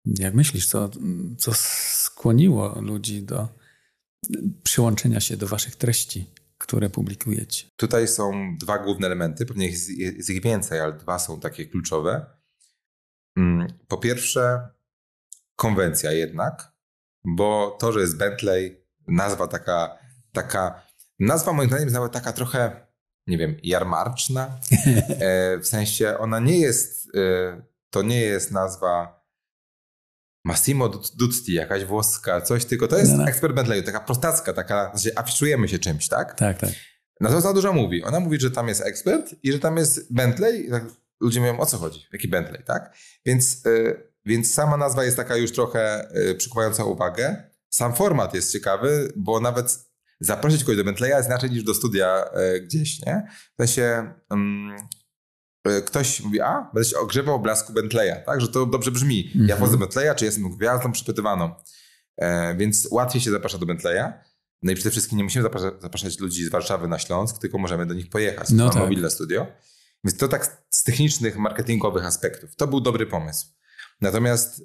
Jak 0.04 0.34
myślisz, 0.34 0.66
co, 0.66 0.90
co 1.38 1.52
skłoniło 1.54 2.80
ludzi 2.80 3.22
do 3.22 3.48
przyłączenia 4.62 5.20
się 5.20 5.36
do 5.36 5.46
waszych 5.46 5.76
treści, 5.76 6.30
które 6.58 6.90
publikujecie? 6.90 7.66
Tutaj 7.76 8.08
są 8.08 8.56
dwa 8.60 8.78
główne 8.78 9.06
elementy, 9.06 9.46
pewnie 9.46 9.66
jest, 9.66 9.90
jest 9.90 10.30
ich 10.30 10.42
więcej, 10.42 10.80
ale 10.80 10.92
dwa 10.92 11.18
są 11.18 11.40
takie 11.40 11.66
kluczowe. 11.66 12.26
Mm, 13.36 13.66
Po 13.88 13.98
pierwsze, 13.98 14.68
konwencja 15.56 16.12
jednak, 16.12 16.72
bo 17.24 17.76
to, 17.80 17.92
że 17.92 18.00
jest 18.00 18.16
Bentley, 18.16 18.84
nazwa 19.08 19.46
taka, 19.48 19.98
taka 20.32 20.87
nazwa 21.18 21.52
moim 21.52 21.68
zdaniem 21.68 21.84
jest 21.86 21.94
nawet 21.94 22.12
taka 22.12 22.32
trochę, 22.32 22.86
nie 23.26 23.38
wiem, 23.38 23.56
jarmarczna. 23.62 24.50
E, 25.20 25.58
w 25.58 25.66
sensie 25.66 26.18
ona 26.18 26.40
nie 26.40 26.58
jest, 26.58 27.08
e, 27.16 27.62
to 27.90 28.02
nie 28.02 28.20
jest 28.20 28.50
nazwa 28.50 29.18
Massimo 30.44 30.88
Dutti, 30.88 31.52
jakaś 31.54 31.84
włoska, 31.84 32.40
coś, 32.40 32.64
tylko 32.64 32.88
to 32.88 32.98
jest 32.98 33.10
No, 33.12 33.18
no. 33.18 33.28
ekspert 33.28 33.54
Bentleyu, 33.54 33.82
taka 33.82 34.00
prostacka, 34.00 34.52
taka, 34.52 34.90
znaczy 34.94 35.16
afiszujemy 35.16 35.68
się 35.68 35.78
czymś, 35.78 36.08
tak? 36.08 36.34
Tak, 36.34 36.58
tak. 36.58 36.70
Natomiast 37.20 37.46
ona 37.46 37.54
dużo 37.54 37.72
mówi. 37.72 38.04
Ona 38.04 38.20
mówi, 38.20 38.40
że 38.40 38.50
tam 38.50 38.68
jest 38.68 38.80
ekspert 38.86 39.34
i 39.42 39.52
że 39.52 39.58
tam 39.58 39.76
jest 39.76 40.14
Bentley. 40.14 40.70
Tak 40.70 40.84
ludzie 41.20 41.40
mówią, 41.40 41.58
o 41.58 41.66
co 41.66 41.78
chodzi? 41.78 42.06
Jaki 42.12 42.28
Bentley, 42.28 42.64
tak? 42.64 42.96
Więc, 43.26 43.66
y, 43.66 44.02
więc 44.24 44.54
sama 44.54 44.76
nazwa 44.76 45.04
jest 45.04 45.16
taka 45.16 45.36
już 45.36 45.52
trochę 45.52 46.08
y, 46.16 46.34
przykuwająca 46.34 46.84
uwagę. 46.84 47.50
Sam 47.70 47.94
format 47.94 48.34
jest 48.34 48.52
ciekawy, 48.52 49.12
bo 49.16 49.40
nawet 49.40 49.87
zaprosić 50.20 50.64
kogoś 50.64 50.76
do 50.76 50.84
Bentleya 50.84 51.10
jest 51.10 51.28
inaczej 51.28 51.50
niż 51.50 51.62
do 51.64 51.74
studia 51.74 52.24
y, 52.56 52.60
gdzieś, 52.60 53.06
nie? 53.06 53.28
W 53.30 53.56
sensie 53.56 54.12
y, 55.68 55.82
ktoś 55.82 56.20
mówi, 56.20 56.40
a, 56.40 56.70
będę 56.74 56.88
się 56.88 56.98
ogrzewał 56.98 57.38
w 57.38 57.42
blasku 57.42 57.72
Bentleya, 57.72 58.14
tak? 58.26 58.40
Że 58.40 58.48
to 58.48 58.66
dobrze 58.66 58.90
brzmi. 58.90 59.24
Ja 59.34 59.40
Mhm. 59.40 59.56
wchodzę 59.58 59.72
do 59.72 59.78
Bentleya, 59.78 60.14
czy 60.16 60.24
jestem 60.24 60.50
gwiazdą 60.56 60.92
przypytywaną. 60.92 61.54
E, 62.16 62.54
więc 62.56 62.88
łatwiej 62.90 63.22
się 63.22 63.30
zaprasza 63.30 63.58
do 63.58 63.66
Bentleya. 63.66 64.12
No 64.62 64.72
i 64.72 64.74
przede 64.74 64.90
wszystkim 64.90 65.18
nie 65.18 65.24
musimy 65.24 65.42
zapraszać, 65.42 65.74
zapraszać 65.82 66.18
ludzi 66.18 66.44
z 66.44 66.48
Warszawy 66.50 66.88
na 66.88 66.98
Śląsk, 66.98 67.38
tylko 67.38 67.58
możemy 67.58 67.86
do 67.86 67.94
nich 67.94 68.10
pojechać. 68.10 68.50
No 68.50 68.70
tak. 68.70 68.82
mobilne 68.82 69.10
studio. 69.10 69.46
Więc 70.04 70.18
to 70.18 70.28
tak 70.28 70.62
z 70.70 70.84
technicznych, 70.84 71.36
marketingowych 71.36 72.04
aspektów. 72.04 72.56
To 72.56 72.66
był 72.66 72.80
dobry 72.80 73.06
pomysł. 73.06 73.46
Natomiast 74.00 74.58
y, 74.60 74.62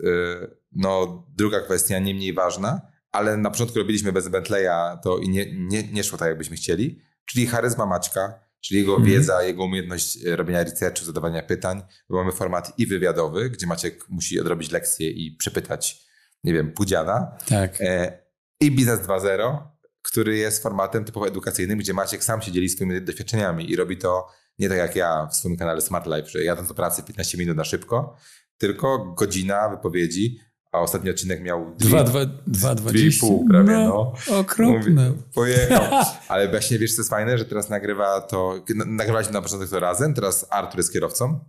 no, 0.72 1.24
druga 1.38 1.60
kwestia, 1.60 2.00
nie 2.00 2.14
mniej 2.16 2.34
ważna, 2.34 2.82
ale 3.14 3.38
na 3.38 3.52
początku 3.52 3.80
robiliśmy 3.80 4.12
bez 4.14 4.28
Bentleya 4.28 4.98
to 5.04 5.18
i 5.18 5.30
nie, 5.30 5.54
nie, 5.56 5.84
nie 5.84 6.04
szło 6.04 6.18
tak, 6.18 6.28
jakbyśmy 6.28 6.56
chcieli, 6.56 7.02
czyli 7.26 7.48
charyzma 7.48 7.86
Maćka, 7.86 8.40
czyli 8.62 8.80
jego 8.80 8.96
Mhm. 8.96 9.12
wiedza, 9.12 9.44
jego 9.44 9.64
umiejętność 9.66 10.26
e, 10.26 10.36
robienia 10.36 10.64
researchu, 10.64 11.06
zadawania 11.06 11.44
pytań. 11.44 11.82
Bo 12.10 12.18
mamy 12.18 12.32
format 12.32 12.80
i 12.80 12.88
wywiadowy, 12.88 13.50
gdzie 13.50 13.68
Maciek 13.68 14.10
musi 14.10 14.40
odrobić 14.40 14.72
lekcję 14.72 15.10
i 15.10 15.36
przepytać, 15.36 16.06
nie 16.44 16.54
wiem, 16.54 16.72
Pudziana. 16.72 17.38
Tak. 17.46 17.82
E, 17.82 18.20
I 18.60 18.72
Biznes 18.72 19.00
2.0, 19.00 19.58
który 20.02 20.38
jest 20.38 20.64
formatem 20.64 21.06
typowo 21.06 21.28
edukacyjnym, 21.28 21.80
gdzie 21.80 21.94
Maciek 21.94 22.24
sam 22.24 22.42
się 22.42 22.52
dzieli 22.52 22.70
swoimi 22.70 23.02
doświadczeniami 23.02 23.72
i 23.72 23.76
robi 23.76 23.98
to 23.98 24.28
nie 24.60 24.70
tak 24.70 24.78
jak 24.78 24.96
ja 24.96 25.28
w 25.32 25.36
swoim 25.36 25.58
kanale 25.58 25.82
Smart 25.82 26.06
Life, 26.08 26.30
że 26.30 26.44
jadąc 26.44 26.68
do 26.68 26.74
pracy 26.74 27.04
15 27.04 27.38
minut 27.38 27.58
na 27.58 27.64
szybko, 27.64 28.16
tylko 28.58 29.14
godzina 29.18 29.70
wypowiedzi, 29.70 30.40
a 30.74 30.80
ostatni 30.80 31.10
odcinek 31.10 31.42
miał 31.44 31.76
dwie, 31.76 31.90
Dwa, 31.90 32.04
dwa, 32.04 32.20
dwa, 32.48 32.76
dwie 32.76 32.82
i 32.90 32.94
dwadzieścia. 32.94 33.28
pół 33.28 33.48
prawie, 33.50 33.72
no. 33.78 34.14
Okropne. 34.40 35.10
Mówię, 35.10 35.22
pojechał. 35.34 35.84
Ale 36.28 36.50
właśnie 36.50 36.80
wiesz, 36.80 36.96
co 36.96 37.02
jest 37.02 37.10
fajne, 37.10 37.38
że 37.38 37.46
teraz 37.46 37.70
nagrywa 37.70 38.22
to, 38.22 38.64
nagrywaliśmy 38.86 39.34
na 39.34 39.42
początek 39.42 39.70
to 39.70 39.80
razem, 39.80 40.14
teraz 40.14 40.46
Artur 40.50 40.78
jest 40.78 40.94
kierowcą, 40.94 41.40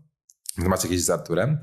macie 0.57 0.89
jakieś 0.89 1.05
z 1.05 1.11
Arturem, 1.11 1.59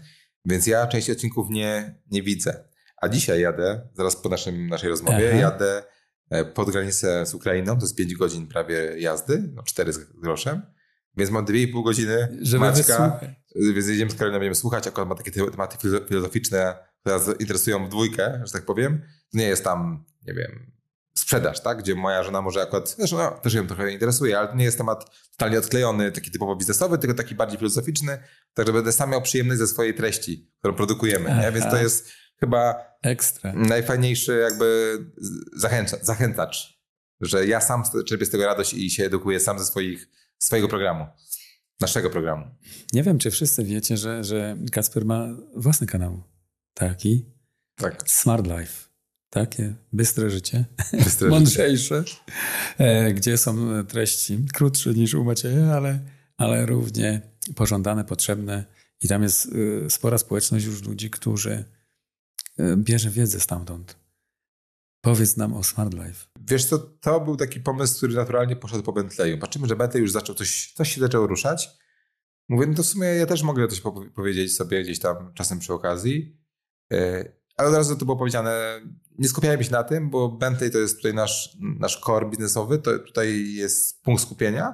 więc 0.45 0.67
ja 0.67 0.87
części 0.87 1.11
odcinków 1.11 1.49
nie, 1.49 1.99
nie 2.11 2.23
widzę. 2.23 2.63
A 3.01 3.09
dzisiaj 3.09 3.41
jadę, 3.41 3.89
zaraz 3.93 4.15
po 4.15 4.29
naszym, 4.29 4.67
naszej 4.67 4.89
rozmowie, 4.89 5.29
Aha. 5.29 5.37
jadę 5.41 5.83
e, 6.29 6.45
pod 6.45 6.69
granicę 6.71 7.25
z 7.25 7.33
Ukrainą, 7.33 7.75
to 7.77 7.81
jest 7.81 7.95
5 7.95 8.15
godzin 8.15 8.47
prawie 8.47 8.99
jazdy, 8.99 9.49
no 9.53 9.63
4 9.63 9.93
z 9.93 9.97
groszem, 10.21 10.61
więc 11.17 11.31
mam 11.31 11.45
2,5 11.45 11.83
godziny 11.83 12.37
Żeby 12.41 12.59
Maćka, 12.59 12.79
wysłuchać. 12.81 13.29
więc 13.75 13.87
jedziemy 13.87 14.11
z 14.11 14.15
Karoliną, 14.15 14.39
będziemy 14.39 14.55
słuchać, 14.55 14.87
akurat 14.87 15.09
ma 15.09 15.15
takie 15.15 15.31
te- 15.31 15.51
tematy 15.51 15.77
filo- 15.87 16.07
filozoficzne, 16.07 16.75
które 17.01 17.17
nas 17.17 17.39
interesują 17.39 17.85
w 17.85 17.89
dwójkę, 17.89 18.41
że 18.45 18.51
tak 18.51 18.65
powiem. 18.65 19.01
To 19.31 19.37
nie 19.37 19.45
jest 19.45 19.63
tam, 19.63 20.05
nie 20.27 20.33
wiem, 20.33 20.71
sprzedaż, 21.15 21.61
tak? 21.61 21.77
Gdzie 21.79 21.95
moja 21.95 22.23
żona 22.23 22.41
może 22.41 22.61
akurat, 22.61 22.95
zresztą 22.97 23.17
no, 23.17 23.31
też 23.31 23.53
ją 23.53 23.67
trochę 23.67 23.91
interesuje, 23.91 24.39
ale 24.39 24.47
to 24.47 24.55
nie 24.55 24.65
jest 24.65 24.77
temat 24.77 25.05
totalnie 25.31 25.59
odklejony, 25.59 26.11
taki 26.11 26.31
typowo 26.31 26.55
biznesowy, 26.55 26.97
tylko 26.97 27.13
taki 27.13 27.35
bardziej 27.35 27.57
filozoficzny, 27.57 28.17
tak 28.53 28.67
że 28.67 28.73
będę 28.73 28.91
sam 28.91 29.09
miał 29.09 29.21
przyjemność 29.21 29.59
ze 29.59 29.67
swojej 29.67 29.93
treści, 29.93 30.51
którą 30.59 30.73
produkujemy, 30.73 31.29
nie? 31.41 31.51
Więc 31.51 31.65
to 31.65 31.77
jest 31.77 32.11
chyba 32.39 32.75
Ekstra. 33.03 33.53
najfajniejszy 33.53 34.39
jakby 34.49 34.97
zachęcacz, 35.55 36.03
zachęcacz, 36.03 36.81
że 37.21 37.47
ja 37.47 37.61
sam 37.61 37.83
czerpię 38.07 38.25
z 38.25 38.29
tego 38.29 38.45
radość 38.45 38.73
i 38.73 38.89
się 38.89 39.05
edukuję 39.05 39.39
sam 39.39 39.59
ze 39.59 39.65
swoich, 39.65 40.09
swojego 40.37 40.67
programu, 40.67 41.05
naszego 41.79 42.09
programu. 42.09 42.45
Nie 42.93 43.03
wiem, 43.03 43.17
czy 43.17 43.31
wszyscy 43.31 43.63
wiecie, 43.63 43.97
że, 43.97 44.23
że 44.23 44.57
Kasper 44.71 45.05
ma 45.05 45.27
własny 45.55 45.87
kanał. 45.87 46.30
Taki. 46.73 47.25
Tak. 47.75 48.03
Smart 48.09 48.47
Life. 48.47 48.89
takie 49.29 49.75
bystre 49.93 50.29
życie, 50.29 50.65
Bystre 50.93 51.29
mądrzejsze, 51.35 52.03
e, 52.77 53.13
gdzie 53.13 53.37
są 53.37 53.85
treści 53.85 54.45
krótsze 54.53 54.93
niż 54.93 55.13
u 55.13 55.23
Macieja, 55.23 55.73
ale, 55.73 55.99
ale 56.37 56.65
równie 56.65 57.21
pożądane, 57.55 58.05
potrzebne. 58.05 58.65
I 59.03 59.07
tam 59.07 59.23
jest 59.23 59.45
y, 59.45 59.89
spora 59.89 60.17
społeczność 60.17 60.65
już 60.65 60.83
ludzi, 60.83 61.09
którzy 61.09 61.65
y, 62.59 62.77
bierze 62.77 63.09
wiedzę 63.09 63.39
stamtąd. 63.39 63.95
Powiedz 65.01 65.37
nam 65.37 65.53
o 65.53 65.63
Smart 65.63 65.93
Life. 65.93 66.25
Wiesz 66.39 66.65
co, 66.65 66.79
to 66.79 67.19
był 67.19 67.35
taki 67.37 67.59
pomysł, 67.59 67.97
który 67.97 68.13
naturalnie 68.13 68.55
poszedł 68.55 68.83
po 68.83 68.93
Bentleyu. 68.93 69.37
Patrzymy, 69.37 69.67
że 69.67 69.75
Bentley 69.75 70.01
już 70.01 70.11
zaczął 70.11 70.35
coś, 70.35 70.73
coś 70.75 70.95
się 70.95 71.01
zaczęło 71.01 71.27
ruszać. 71.27 71.69
Mówię, 72.49 72.67
no 72.67 72.73
to 72.75 72.83
w 72.83 72.85
sumie 72.85 73.07
ja 73.07 73.25
też 73.25 73.43
mogę 73.43 73.67
coś 73.67 73.81
po- 73.81 74.05
powiedzieć 74.15 74.55
sobie 74.55 74.83
gdzieś 74.83 74.99
tam 74.99 75.33
czasem 75.33 75.59
przy 75.59 75.73
okazji. 75.73 76.40
Yy, 76.91 77.35
Ale 77.57 77.69
od 77.69 77.75
razu 77.75 77.95
to 77.95 78.05
było 78.05 78.17
powiedziane, 78.17 78.81
nie 79.19 79.27
skupiajmy 79.27 79.63
się 79.63 79.71
na 79.71 79.83
tym, 79.83 80.09
bo 80.09 80.29
Bentley 80.29 80.71
to 80.71 80.77
jest 80.77 80.95
tutaj 80.97 81.13
nasz, 81.13 81.57
nasz 81.79 81.99
core 81.99 82.29
biznesowy, 82.29 82.77
to 82.79 82.99
tutaj 82.99 83.53
jest 83.53 84.01
punkt 84.03 84.21
skupienia, 84.21 84.73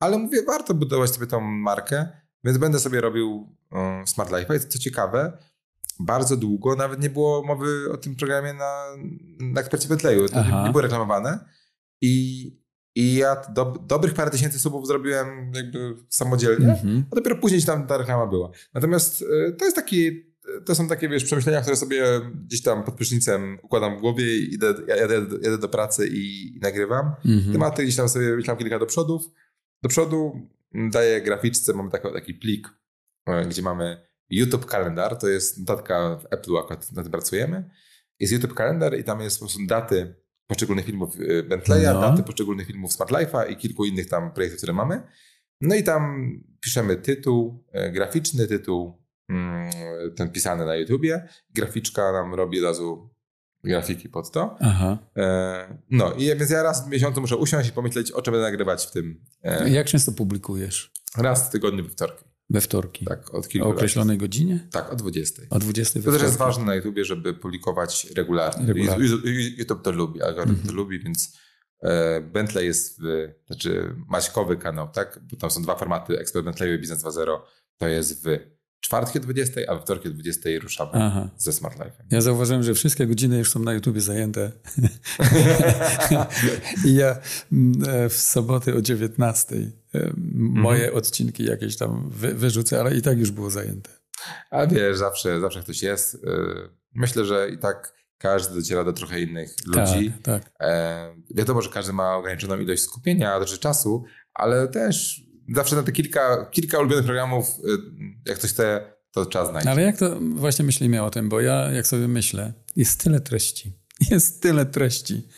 ale 0.00 0.18
mówię, 0.18 0.42
warto 0.46 0.74
budować 0.74 1.10
sobie 1.10 1.26
tą 1.26 1.40
markę, 1.40 2.08
więc 2.44 2.58
będę 2.58 2.78
sobie 2.80 3.00
robił 3.00 3.56
yy, 3.72 4.06
Smart 4.06 4.32
Life. 4.32 4.56
I 4.56 4.60
co 4.60 4.78
ciekawe, 4.78 5.38
bardzo 6.00 6.36
długo 6.36 6.76
nawet 6.76 7.00
nie 7.02 7.10
było 7.10 7.42
mowy 7.42 7.92
o 7.92 7.96
tym 7.96 8.16
programie 8.16 8.52
na, 8.52 8.84
na 9.40 9.60
ekspercie 9.60 9.88
Bentleyu. 9.88 10.28
To 10.28 10.34
nie, 10.34 10.40
Aha. 10.40 10.64
nie 10.66 10.70
było 10.70 10.82
reklamowane. 10.82 11.44
I, 12.00 12.46
i 12.94 13.14
ja 13.14 13.36
do, 13.52 13.64
dobrych 13.64 14.14
parę 14.14 14.30
tysięcy 14.30 14.58
subów 14.58 14.86
zrobiłem 14.86 15.52
jakby 15.54 15.96
samodzielnie, 16.08 16.70
Mhm. 16.72 17.04
a 17.12 17.16
dopiero 17.16 17.36
później 17.36 17.62
tam 17.62 17.86
ta 17.86 17.98
reklama 17.98 18.26
była. 18.26 18.50
Natomiast 18.74 19.22
y, 19.22 19.56
to 19.58 19.64
jest 19.64 19.76
taki, 19.76 20.33
to 20.64 20.74
są 20.74 20.88
takie, 20.88 21.08
wiesz, 21.08 21.24
przemyślenia, 21.24 21.60
które 21.60 21.76
sobie 21.76 22.04
gdzieś 22.46 22.62
tam 22.62 22.84
pod 22.84 22.94
prysznicem 22.94 23.58
układam 23.62 23.96
w 23.98 24.00
głowie 24.00 24.36
i 24.36 24.54
idę, 24.54 24.74
jadę, 24.88 25.14
jadę 25.42 25.58
do 25.58 25.68
pracy 25.68 26.08
i, 26.08 26.56
i 26.56 26.60
nagrywam. 26.60 27.14
Mhm. 27.24 27.52
Tematy 27.52 27.82
gdzieś 27.82 27.96
tam 27.96 28.08
sobie 28.08 28.36
myślałem 28.36 28.58
kilka 28.58 28.78
do 28.78 28.86
przodów. 28.86 29.22
Do 29.82 29.88
przodu 29.88 30.48
mm, 30.74 30.90
daję 30.90 31.22
graficzce, 31.22 31.72
mamy 31.72 31.90
taki, 31.90 32.12
taki 32.12 32.34
plik, 32.34 32.68
e, 33.26 33.46
gdzie 33.46 33.62
mamy 33.62 34.06
YouTube 34.30 34.66
kalendar, 34.66 35.16
to 35.16 35.28
jest 35.28 35.58
notatka 35.58 36.16
w 36.16 36.26
Apple, 36.30 36.56
akurat 36.56 36.92
na 36.92 37.02
tym 37.02 37.12
pracujemy. 37.12 37.70
Jest 38.20 38.32
YouTube 38.32 38.54
kalendar 38.54 38.98
i 38.98 39.04
tam 39.04 39.20
jest 39.20 39.38
po 39.38 39.44
prostu 39.44 39.66
daty 39.66 40.14
poszczególnych 40.46 40.84
filmów 40.86 41.16
e, 41.20 41.42
Bentleya, 41.42 41.84
No. 41.94 42.00
daty 42.00 42.22
poszczególnych 42.22 42.66
filmów 42.66 42.92
Smart 42.92 43.10
Life'a 43.10 43.50
i 43.50 43.56
kilku 43.56 43.84
innych 43.84 44.08
tam 44.08 44.32
projektów, 44.32 44.58
które 44.58 44.72
mamy. 44.72 45.02
No 45.60 45.74
i 45.74 45.82
tam 45.82 46.30
piszemy 46.60 46.96
tytuł 46.96 47.64
e, 47.72 47.92
graficzny, 47.92 48.46
tytuł 48.46 49.03
ten 50.16 50.30
pisany 50.32 50.66
na 50.66 50.76
YouTubie. 50.76 51.28
Graficzka 51.54 52.12
nam 52.12 52.34
robi 52.34 52.58
od 52.58 52.64
razu 52.64 53.10
grafiki 53.64 54.08
pod 54.08 54.30
to. 54.30 54.56
Aha. 54.60 54.98
E, 55.16 55.78
No 55.90 56.12
i 56.12 56.24
więc 56.26 56.50
ja 56.50 56.62
raz 56.62 56.86
w 56.86 56.90
miesiącu 56.90 57.20
muszę 57.20 57.36
usiąść 57.36 57.68
i 57.68 57.72
pomyśleć, 57.72 58.12
o 58.12 58.22
czym 58.22 58.32
będę 58.32 58.46
nagrywać 58.50 58.86
w 58.86 58.90
tym. 58.90 59.24
e, 59.42 59.70
Jak 59.70 59.86
często 59.86 60.12
publikujesz? 60.12 60.92
Raz 61.16 61.48
w 61.48 61.50
tygodniu 61.52 61.84
we 61.84 61.90
wtorki. 61.90 62.24
We 62.50 62.60
wtorki. 62.60 63.04
Tak, 63.04 63.34
od 63.34 63.46
O 63.46 63.48
kilku 63.48 63.68
lat. 63.68 63.76
określonej 63.76 64.18
godzinie? 64.18 64.68
Tak, 64.72 64.92
o 64.92 64.96
20. 64.96 65.42
O 65.50 65.58
20 65.58 66.00
we 66.00 66.04
To 66.06 66.12
też 66.12 66.22
jest 66.22 66.36
ważne 66.36 66.64
na 66.64 66.74
YouTubie, 66.74 67.04
żeby 67.04 67.34
publikować 67.34 68.06
regularnie. 68.16 68.66
Regularnie. 68.66 69.08
YouTube- 69.08 69.82
to 69.82 69.92
lubi, 69.92 70.22
algorytm 70.22 70.66
to 70.66 70.72
lubi, 70.72 70.98
więc 70.98 71.38
e, 71.82 72.20
Bentley 72.20 72.66
jest, 72.66 73.00
w, 73.02 73.28
znaczy 73.46 73.94
Maćkowy 74.08 74.56
kanał, 74.56 74.88
tak? 74.88 75.18
Bo 75.22 75.36
tam 75.36 75.50
są 75.50 75.62
dwa 75.62 75.76
formaty, 75.76 76.18
Expert 76.18 76.44
Bentleyu 76.44 76.74
i 76.74 76.78
Business 76.78 77.02
2.0. 77.04 77.38
To 77.78 77.88
jest 77.88 78.26
w 78.26 78.38
czwartki 78.84 79.18
o 79.18 79.22
20, 79.22 79.60
a 79.68 79.78
wtorki 79.78 80.08
o 80.08 80.10
20 80.10 80.48
ruszamy 80.62 80.90
Aha. 80.94 81.28
ze 81.36 81.52
Smart 81.52 81.78
Life'em. 81.78 82.02
Ja 82.10 82.20
zauważyłem, 82.20 82.62
że 82.62 82.74
wszystkie 82.74 83.06
godziny 83.06 83.38
już 83.38 83.50
są 83.50 83.60
na 83.60 83.72
YouTubie 83.72 84.00
zajęte. 84.00 84.52
I 86.86 86.94
ja 86.94 87.18
mm, 87.52 87.82
e, 87.88 88.08
w 88.08 88.16
soboty 88.16 88.74
o 88.74 88.82
19 88.82 89.56
e, 89.94 90.12
moje 90.34 90.92
odcinki 90.92 91.44
jakieś 91.44 91.76
tam 91.76 92.10
wy, 92.10 92.34
wyrzucę, 92.34 92.80
ale 92.80 92.96
i 92.96 93.02
tak 93.02 93.18
już 93.18 93.30
było 93.30 93.50
zajęte. 93.50 93.90
A 94.50 94.66
wiesz, 94.66 94.96
zawsze, 94.96 95.40
zawsze 95.40 95.62
ktoś 95.62 95.82
jest. 95.82 96.14
E, 96.14 96.18
Myślę, 96.94 97.24
że 97.24 97.50
i 97.50 97.58
tak 97.58 97.94
każdy 98.18 98.54
dociera 98.54 98.84
do 98.84 98.92
trochę 98.92 99.20
innych 99.20 99.56
ludzi. 99.66 100.12
Tak, 100.22 100.44
tak. 100.44 100.52
Wiadomo, 101.30 101.62
że 101.62 101.70
każdy 101.70 101.92
ma 101.92 102.16
ograniczoną 102.16 102.58
ilość 102.58 102.82
skupienia, 102.82 103.38
znaczy 103.38 103.58
czasu, 103.58 104.04
ale 104.34 104.68
też 104.68 105.22
zawsze 105.54 105.76
na 105.76 105.82
te 105.82 105.92
kilka, 105.92 106.46
kilka 106.50 106.78
ulubionych 106.78 107.04
programów, 107.04 107.46
e, 107.48 107.50
jak 108.28 108.38
ktoś 108.38 108.50
chce, 108.50 108.80
to 109.12 109.26
czas 109.26 109.48
znajdzie. 109.50 109.70
Ale 109.70 109.82
jak 109.82 109.98
to 109.98 110.20
właśnie 110.20 110.64
myślimy 110.64 111.02
o 111.02 111.10
tym, 111.10 111.28
bo 111.28 111.40
ja 111.40 111.70
jak 111.72 111.86
sobie 111.86 112.08
myślę, 112.08 112.52
jest 112.76 113.00
tyle 113.04 113.20
treści, 113.20 113.72
jest 114.10 114.42
tyle 114.42 114.66
treści. 114.66 115.28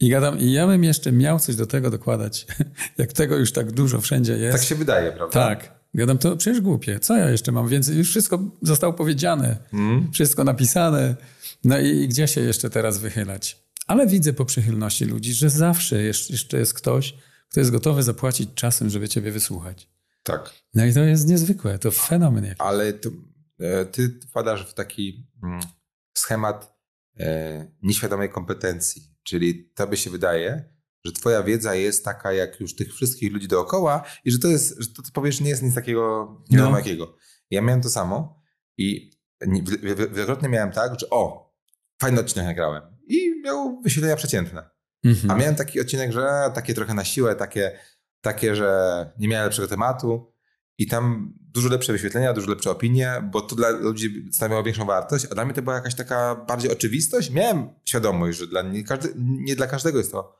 I 0.00 0.08
gadam, 0.08 0.38
i 0.38 0.52
ja 0.52 0.66
bym 0.66 0.84
jeszcze 0.84 1.12
miał 1.12 1.38
coś 1.40 1.56
do 1.56 1.66
tego 1.66 1.90
dokładać, 1.90 2.46
jak 2.98 3.12
tego 3.12 3.36
już 3.36 3.52
tak 3.52 3.72
dużo 3.72 4.00
wszędzie 4.00 4.32
jest. 4.36 4.58
Tak 4.58 4.66
się 4.66 4.74
wydaje, 4.74 5.12
prawda? 5.12 5.32
Tak. 5.32 5.76
Gadam, 5.94 6.18
to 6.18 6.36
przecież 6.36 6.60
głupie. 6.60 7.00
Co 7.00 7.16
ja 7.16 7.30
jeszcze 7.30 7.52
mam 7.52 7.68
więcej? 7.68 7.96
Już 7.96 8.08
wszystko 8.10 8.38
zostało 8.62 8.92
powiedziane, 8.92 9.56
Mm. 9.72 10.12
wszystko 10.12 10.44
napisane. 10.44 11.16
No 11.64 11.78
i, 11.78 11.86
i 11.88 12.08
gdzie 12.08 12.28
się 12.28 12.40
jeszcze 12.40 12.70
teraz 12.70 12.98
wychylać? 12.98 13.66
Ale 13.86 14.06
widzę 14.06 14.32
po 14.32 14.44
przychylności 14.44 15.04
ludzi, 15.04 15.32
że 15.34 15.50
zawsze 15.50 16.02
jeszcze 16.02 16.58
jest 16.58 16.74
ktoś, 16.74 17.14
kto 17.50 17.60
jest 17.60 17.70
gotowy 17.72 18.02
zapłacić 18.02 18.50
czasem, 18.54 18.90
żeby 18.90 19.08
ciebie 19.08 19.32
wysłuchać. 19.32 19.90
Tak. 20.22 20.50
No 20.74 20.84
i 20.84 20.94
to 20.94 21.00
jest 21.00 21.28
niezwykłe, 21.28 21.78
to 21.78 21.90
fenomen 21.90 22.44
jakiś. 22.44 22.60
Ale 22.60 22.92
to, 22.92 23.10
e, 23.60 23.86
ty 23.86 24.20
wpadasz 24.28 24.70
w 24.70 24.74
taki 24.74 25.26
mm, 25.42 25.60
schemat 26.18 26.76
e, 27.20 27.66
nieświadomej 27.82 28.30
kompetencji. 28.30 29.02
Czyli 29.22 29.70
tobie 29.74 29.96
się 29.96 30.10
wydaje, 30.10 30.74
że 31.04 31.12
twoja 31.12 31.42
wiedza 31.42 31.74
jest 31.74 32.04
taka 32.04 32.32
jak 32.32 32.60
już 32.60 32.76
tych 32.76 32.94
wszystkich 32.94 33.32
ludzi 33.32 33.48
dookoła 33.48 34.02
i 34.24 34.30
że 34.30 34.38
to 34.38 34.48
jest, 34.48 34.74
że 34.78 34.88
to 34.88 35.02
ty 35.02 35.12
powiesz, 35.12 35.40
nie 35.40 35.48
jest 35.50 35.62
nic 35.62 35.74
takiego 35.74 36.28
nie 36.50 36.56
wiadomo 36.58 36.72
No. 36.72 36.78
jakiego. 36.78 37.16
Ja 37.50 37.62
miałem 37.62 37.80
to 37.82 37.90
samo 37.90 38.42
i 38.78 39.10
nie- 39.46 39.62
wi- 39.62 39.78
wi- 39.78 39.94
wielokrotnie 39.94 40.48
miałem 40.48 40.72
tak, 40.72 41.00
że 41.00 41.10
o, 41.10 41.54
fajny 42.00 42.20
odcinek 42.20 42.46
nagrałem 42.46 42.82
i 43.08 43.40
miał 43.44 43.80
wyświetlenia 43.82 44.16
przeciętne. 44.16 44.70
Mhm. 45.06 45.30
A 45.30 45.34
miałem 45.34 45.54
taki 45.54 45.80
odcinek, 45.80 46.12
że 46.12 46.50
takie 46.54 46.74
trochę 46.74 46.94
na 46.94 47.04
siłę, 47.04 47.34
takie, 47.34 47.78
takie, 48.20 48.56
że 48.56 49.10
nie 49.18 49.28
miałem 49.28 49.44
lepszego 49.44 49.68
tematu 49.68 50.32
i 50.78 50.86
tam 50.86 51.34
dużo 51.40 51.68
lepsze 51.68 51.92
wyświetlenia, 51.92 52.32
dużo 52.32 52.50
lepsze 52.50 52.70
opinie, 52.70 53.28
bo 53.32 53.40
to 53.40 53.56
dla 53.56 53.70
ludzi 53.70 54.28
stawiało 54.32 54.62
większą 54.62 54.84
wartość, 54.86 55.26
a 55.30 55.34
dla 55.34 55.44
mnie 55.44 55.54
to 55.54 55.62
była 55.62 55.74
jakaś 55.74 55.94
taka 55.94 56.34
bardziej 56.34 56.72
oczywistość. 56.72 57.30
Miałem 57.30 57.68
świadomość, 57.84 58.38
że 58.38 58.46
dla 58.46 58.62
nie, 58.62 58.84
każdy, 58.84 59.12
nie 59.16 59.56
dla 59.56 59.66
każdego 59.66 59.98
jest 59.98 60.12
to 60.12 60.36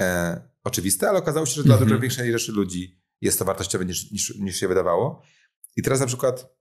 e, 0.00 0.40
oczywiste, 0.64 1.08
ale 1.08 1.18
okazało 1.18 1.46
się, 1.46 1.54
że 1.54 1.62
dla 1.62 1.74
Mhm. 1.74 1.88
dużo 1.88 2.00
większej 2.00 2.32
rzeczy 2.32 2.52
ludzi 2.52 3.00
jest 3.20 3.38
to 3.38 3.44
wartościowe 3.44 3.84
niż, 3.84 4.10
niż, 4.10 4.34
niż 4.38 4.56
się 4.56 4.68
wydawało. 4.68 5.22
I 5.76 5.82
teraz 5.82 6.00
na 6.00 6.06
przykład 6.06 6.56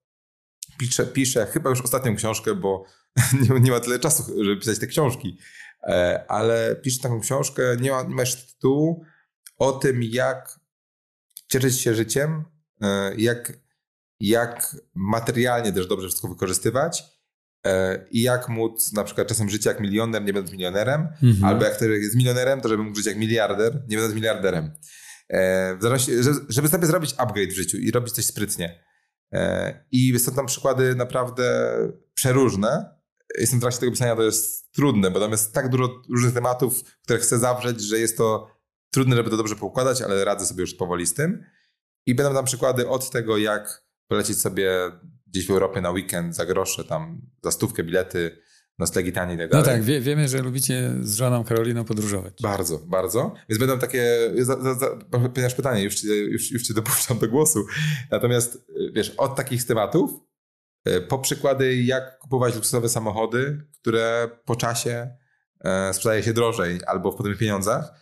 piszę, 0.80 1.06
piszę 1.06 1.46
chyba 1.46 1.70
już 1.70 1.82
ostatnią 1.82 2.16
książkę, 2.16 2.56
bo 2.56 2.86
nie, 3.42 3.60
nie 3.60 3.72
ma 3.72 3.80
tyle 3.80 4.00
czasu, 4.00 4.44
żeby 4.44 4.58
pisać 4.58 4.80
te 4.80 4.88
książki, 4.88 5.38
ale 6.28 6.76
piszę 6.76 7.02
taką 7.02 7.20
książkę, 7.20 7.64
nie 7.82 7.92
ma, 7.92 8.04
nie 8.04 8.16
ma 8.16 8.22
jeszcze 8.22 8.48
tytułu, 8.54 9.04
o 9.58 9.72
tym, 9.72 10.04
jak 10.04 10.60
cieszyć 11.48 11.80
się 11.82 11.96
życiem, 11.96 12.44
e, 12.82 13.16
jak, 13.18 13.54
jak 14.20 14.76
materialnie 14.96 15.74
też 15.74 15.88
dobrze 15.88 16.08
wszystko 16.08 16.28
wykorzystywać 16.28 17.04
e, 17.66 18.06
i 18.12 18.22
jak 18.22 18.50
móc 18.50 18.94
na 18.94 19.04
przykład 19.04 19.28
czasem 19.28 19.50
żyć 19.50 19.66
jak 19.66 19.80
milioner, 19.80 20.24
nie 20.24 20.34
będąc 20.34 20.52
milionerem, 20.54 21.08
Mhm. 21.24 21.44
albo 21.46 21.66
jak 21.66 21.82
jest 21.82 22.16
milionerem, 22.16 22.62
to 22.62 22.70
żeby 22.70 22.84
mógł 22.84 22.98
żyć 22.98 23.06
jak 23.06 23.18
miliarder, 23.18 23.74
nie 23.88 23.98
będąc 23.98 24.16
miliarderem. 24.16 24.72
E, 25.30 25.76
w 25.78 25.82
zależności- 25.82 26.24
że- 26.24 26.46
żeby 26.50 26.68
sobie 26.68 26.88
zrobić 26.88 27.14
upgrade 27.18 27.50
w 27.50 27.56
życiu 27.56 27.78
i 27.78 27.92
robić 27.92 28.14
coś 28.14 28.26
sprytnie. 28.26 28.84
E, 29.34 29.86
I 29.92 30.20
są 30.20 30.32
tam 30.32 30.46
przykłady 30.46 30.96
naprawdę 30.96 31.76
przeróżne. 32.14 32.95
Jestem 33.40 33.60
w 33.60 33.62
trakcie 33.62 33.80
tego 33.80 33.92
pisania, 33.92 34.16
to 34.16 34.24
jest 34.24 34.72
trudne, 34.72 35.12
bo 35.12 35.20
tam 35.20 35.32
jest 35.32 35.54
tak 35.54 35.70
dużo 35.70 36.02
różnych 36.10 36.34
tematów, 36.34 36.84
które 37.04 37.20
chcę 37.20 37.40
zawrzeć, 37.40 37.82
że 37.82 38.00
jest 38.00 38.18
to 38.18 38.52
trudne, 38.94 39.16
żeby 39.16 39.30
to 39.30 39.38
dobrze 39.38 39.56
poukładać, 39.56 40.02
ale 40.02 40.26
radzę 40.26 40.46
sobie 40.46 40.62
już 40.62 40.74
powoli 40.74 41.06
z 41.06 41.14
tym. 41.14 41.44
I 42.06 42.16
będą 42.16 42.34
tam 42.34 42.46
przykłady 42.46 42.88
od 42.90 43.10
tego, 43.12 43.38
jak 43.38 43.86
polecieć 44.08 44.38
sobie 44.38 44.72
gdzieś 45.28 45.48
w 45.48 45.52
Europie 45.52 45.82
na 45.82 45.92
weekend 45.92 46.36
za 46.36 46.46
grosze, 46.46 46.84
tam 46.84 47.22
za 47.44 47.52
stówkę 47.52 47.84
bilety, 47.84 48.38
noclegi 48.80 49.12
tanie 49.12 49.36
i 49.36 49.38
tak 49.38 49.52
No 49.54 49.62
dalej. 49.62 49.80
tak, 49.80 49.84
wie, 49.84 50.02
wiemy, 50.02 50.28
że 50.28 50.42
lubicie 50.42 50.94
z 51.02 51.16
żoną 51.16 51.44
Karoliną 51.44 51.86
podróżować. 51.86 52.34
Bardzo, 52.42 52.80
bardzo. 52.80 53.34
Więc 53.50 53.60
będą 53.60 53.80
takie, 53.80 54.32
za, 54.40 54.62
za, 54.62 54.74
za, 54.74 54.88
ponieważ 55.34 55.56
pytanie, 55.56 55.84
już 55.84 56.04
już, 56.04 56.52
już 56.52 56.64
cię 56.64 56.74
dopuszczam 56.74 57.20
do 57.20 57.28
głosu. 57.28 57.66
Natomiast 58.12 58.66
wiesz, 58.94 59.10
od 59.10 59.36
takich 59.36 59.64
tematów, 59.64 60.12
po 61.08 61.20
przykłady, 61.20 61.76
jak 61.76 62.20
kupować 62.20 62.56
luksusowe 62.56 62.90
samochody, 62.90 63.66
które 63.82 64.30
po 64.46 64.56
czasie 64.56 65.16
e, 65.60 65.94
sprzedaje 65.94 66.24
się 66.24 66.34
drożej 66.34 66.80
albo 66.88 67.12
w 67.12 67.16
podobnych 67.16 67.40
pieniądzach. 67.40 67.94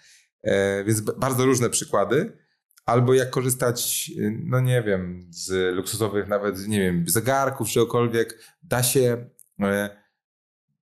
E, 0.44 0.84
więc 0.84 1.02
bardzo 1.02 1.46
różne 1.46 1.70
przykłady. 1.70 2.38
Albo 2.86 3.14
jak 3.14 3.30
korzystać, 3.30 4.12
y, 4.18 4.40
no 4.44 4.60
nie 4.60 4.84
wiem, 4.84 5.28
z 5.30 5.76
luksusowych 5.76 6.28
nawet, 6.28 6.68
nie 6.68 6.80
wiem, 6.80 7.06
zegarków, 7.08 7.70
czegokolwiek. 7.70 8.40
Da 8.64 8.84
się 8.84 9.30
e, 9.62 10.04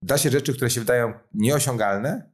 da 0.02 0.18
się 0.18 0.30
rzeczy, 0.30 0.54
które 0.54 0.70
się 0.70 0.80
wydają 0.80 1.14
nieosiągalne, 1.34 2.32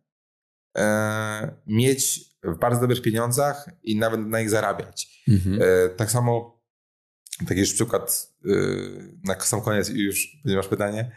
e, 0.78 1.56
mieć 1.68 2.26
w 2.44 2.58
bardzo 2.58 2.82
dobrych 2.82 3.02
pieniądzach 3.02 3.70
i 3.84 3.96
nawet 3.96 4.20
na 4.20 4.40
nich 4.40 4.50
zarabiać. 4.50 5.24
Mhm. 5.28 5.60
E, 5.62 5.90
tak 5.90 6.12
samo, 6.12 6.62
taki 7.48 7.60
już 7.60 7.74
przykład 7.74 8.30
e, 8.32 8.37
na 9.24 9.40
sam 9.40 9.62
koniec, 9.62 9.90
już 9.90 10.38
masz 10.46 10.68
pytanie. 10.68 11.12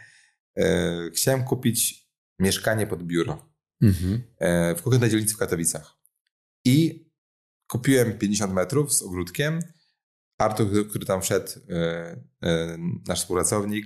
Chciałem 1.15 1.43
kupić 1.43 2.07
mieszkanie 2.39 2.87
pod 2.87 3.03
biuro 3.03 3.51
Mhm. 3.81 4.21
e, 4.37 4.75
w 4.75 4.81
konkretnej 4.81 5.09
dzielnicy 5.09 5.33
w 5.33 5.37
Katowicach. 5.37 5.97
I 6.65 7.05
kupiłem 7.67 8.17
50 8.17 8.53
metrów 8.53 8.93
z 8.93 9.01
ogródkiem. 9.01 9.59
Artur, 10.37 10.89
który- 10.89 11.05
tam 11.05 11.21
wszedł, 11.21 11.51
e, 11.69 11.75
e, 12.43 12.77
nasz 13.07 13.19
współpracownik, 13.21 13.85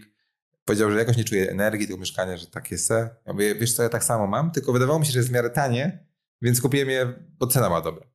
powiedział, 0.66 0.92
że 0.92 0.98
jakoś 1.00 1.18
nie 1.18 1.24
czuje 1.24 1.52
energii 1.52 1.88
tego 1.88 2.00
mieszkania, 2.00 2.38
że 2.38 2.48
takie 2.48 2.78
se. 2.78 3.16
Ja 3.26 3.34
mówię, 3.34 3.56
wiesz 3.56 3.74
co, 3.74 3.84
ja 3.84 3.90
tak 3.90 4.04
samo 4.04 4.28
mam, 4.28 4.52
tylko 4.52 4.74
wydawało 4.74 5.00
mi 5.00 5.06
się, 5.06 5.12
że 5.12 5.20
jest 5.20 5.30
w 5.30 5.34
miarę 5.34 5.50
tanie, 5.50 6.08
więc 6.42 6.62
kupiłem 6.62 6.90
je, 6.90 7.14
bo 7.40 7.48
cena 7.48 7.68
była 7.68 7.82
dobra. 7.82 8.06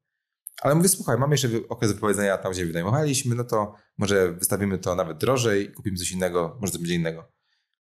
Ale 0.60 0.74
mówię, 0.74 0.88
słuchaj, 0.88 1.18
mamy 1.18 1.34
jeszcze 1.34 1.48
okres 1.68 1.92
wypowiedzenia 1.92 2.38
tam, 2.38 2.52
gdzie 2.52 2.66
wynajmowaliśmy, 2.66 3.34
no 3.34 3.44
to 3.44 3.74
może 3.98 4.32
wystawimy 4.32 4.78
to 4.78 4.94
nawet 4.94 5.18
drożej, 5.18 5.72
kupimy 5.72 5.96
coś 5.96 6.10
innego, 6.10 6.56
może 6.60 6.72
coś 6.72 6.80
będzie 6.80 6.94
innego. 6.94 7.32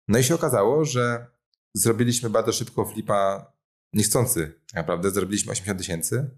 No 0.08 0.18
i 0.18 0.24
się 0.24 0.34
okazało, 0.34 0.84
że 0.84 1.26
zrobiliśmy 1.74 2.30
bardzo 2.30 2.52
szybko 2.52 2.84
flipa 2.84 3.52
niechcący 3.92 4.60
tak 4.66 4.76
naprawdę. 4.76 5.10
Zrobiliśmy 5.10 5.52
80 5.52 5.78
tysięcy 5.78 6.30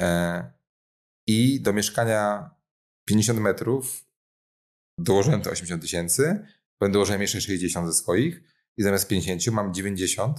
e, 0.00 0.52
i 1.26 1.60
do 1.60 1.72
mieszkania 1.72 2.50
50 3.04 3.40
metrów 3.40 4.04
dołożyłem 4.98 5.42
te 5.42 5.50
80 5.50 5.82
tysięcy, 5.82 6.46
potem 6.78 6.92
dołożyłem 6.92 7.22
jeszcze 7.22 7.40
60 7.40 7.86
ze 7.86 7.92
swoich 7.92 8.42
i 8.76 8.82
zamiast 8.82 9.08
50 9.08 9.46
mam 9.46 9.74
90 9.74 10.38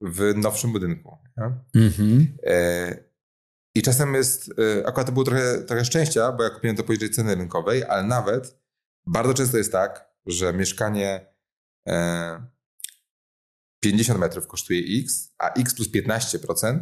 w 0.00 0.32
nowszym 0.36 0.72
budynku. 0.72 1.18
Mhm. 1.74 2.38
E, 2.46 3.13
I 3.74 3.82
czasem 3.82 4.14
jest, 4.14 4.50
e, 4.80 4.86
akurat 4.86 5.06
to 5.06 5.12
było 5.12 5.24
trochę, 5.24 5.58
trochę 5.58 5.84
szczęścia, 5.84 6.32
bo 6.32 6.42
ja 6.42 6.50
kupiłem 6.50 6.76
to 6.76 6.84
poniżej 6.84 7.10
ceny 7.10 7.34
rynkowej, 7.34 7.84
ale 7.84 8.02
nawet 8.02 8.58
bardzo 9.06 9.34
często 9.34 9.58
jest 9.58 9.72
tak, 9.72 10.10
że 10.26 10.52
mieszkanie 10.52 11.26
e, 11.88 12.46
50 13.80 14.20
metrów 14.20 14.46
kosztuje 14.46 15.00
x, 15.00 15.34
a 15.38 15.52
x 15.52 15.74
plus 15.74 15.88
15% 15.88 16.80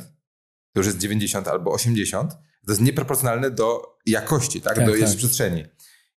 to 0.72 0.81
już 0.81 0.87
jest 0.87 0.98
90 0.98 1.48
albo 1.48 1.72
80. 1.72 2.33
To 2.66 2.72
jest 2.72 2.81
nieproporcjonalne 2.81 3.50
do 3.50 3.98
jakości, 4.07 4.61
tak? 4.61 4.76
Tak, 4.76 4.87
do 4.87 4.92
tak. 4.92 5.16
przestrzeni. 5.16 5.64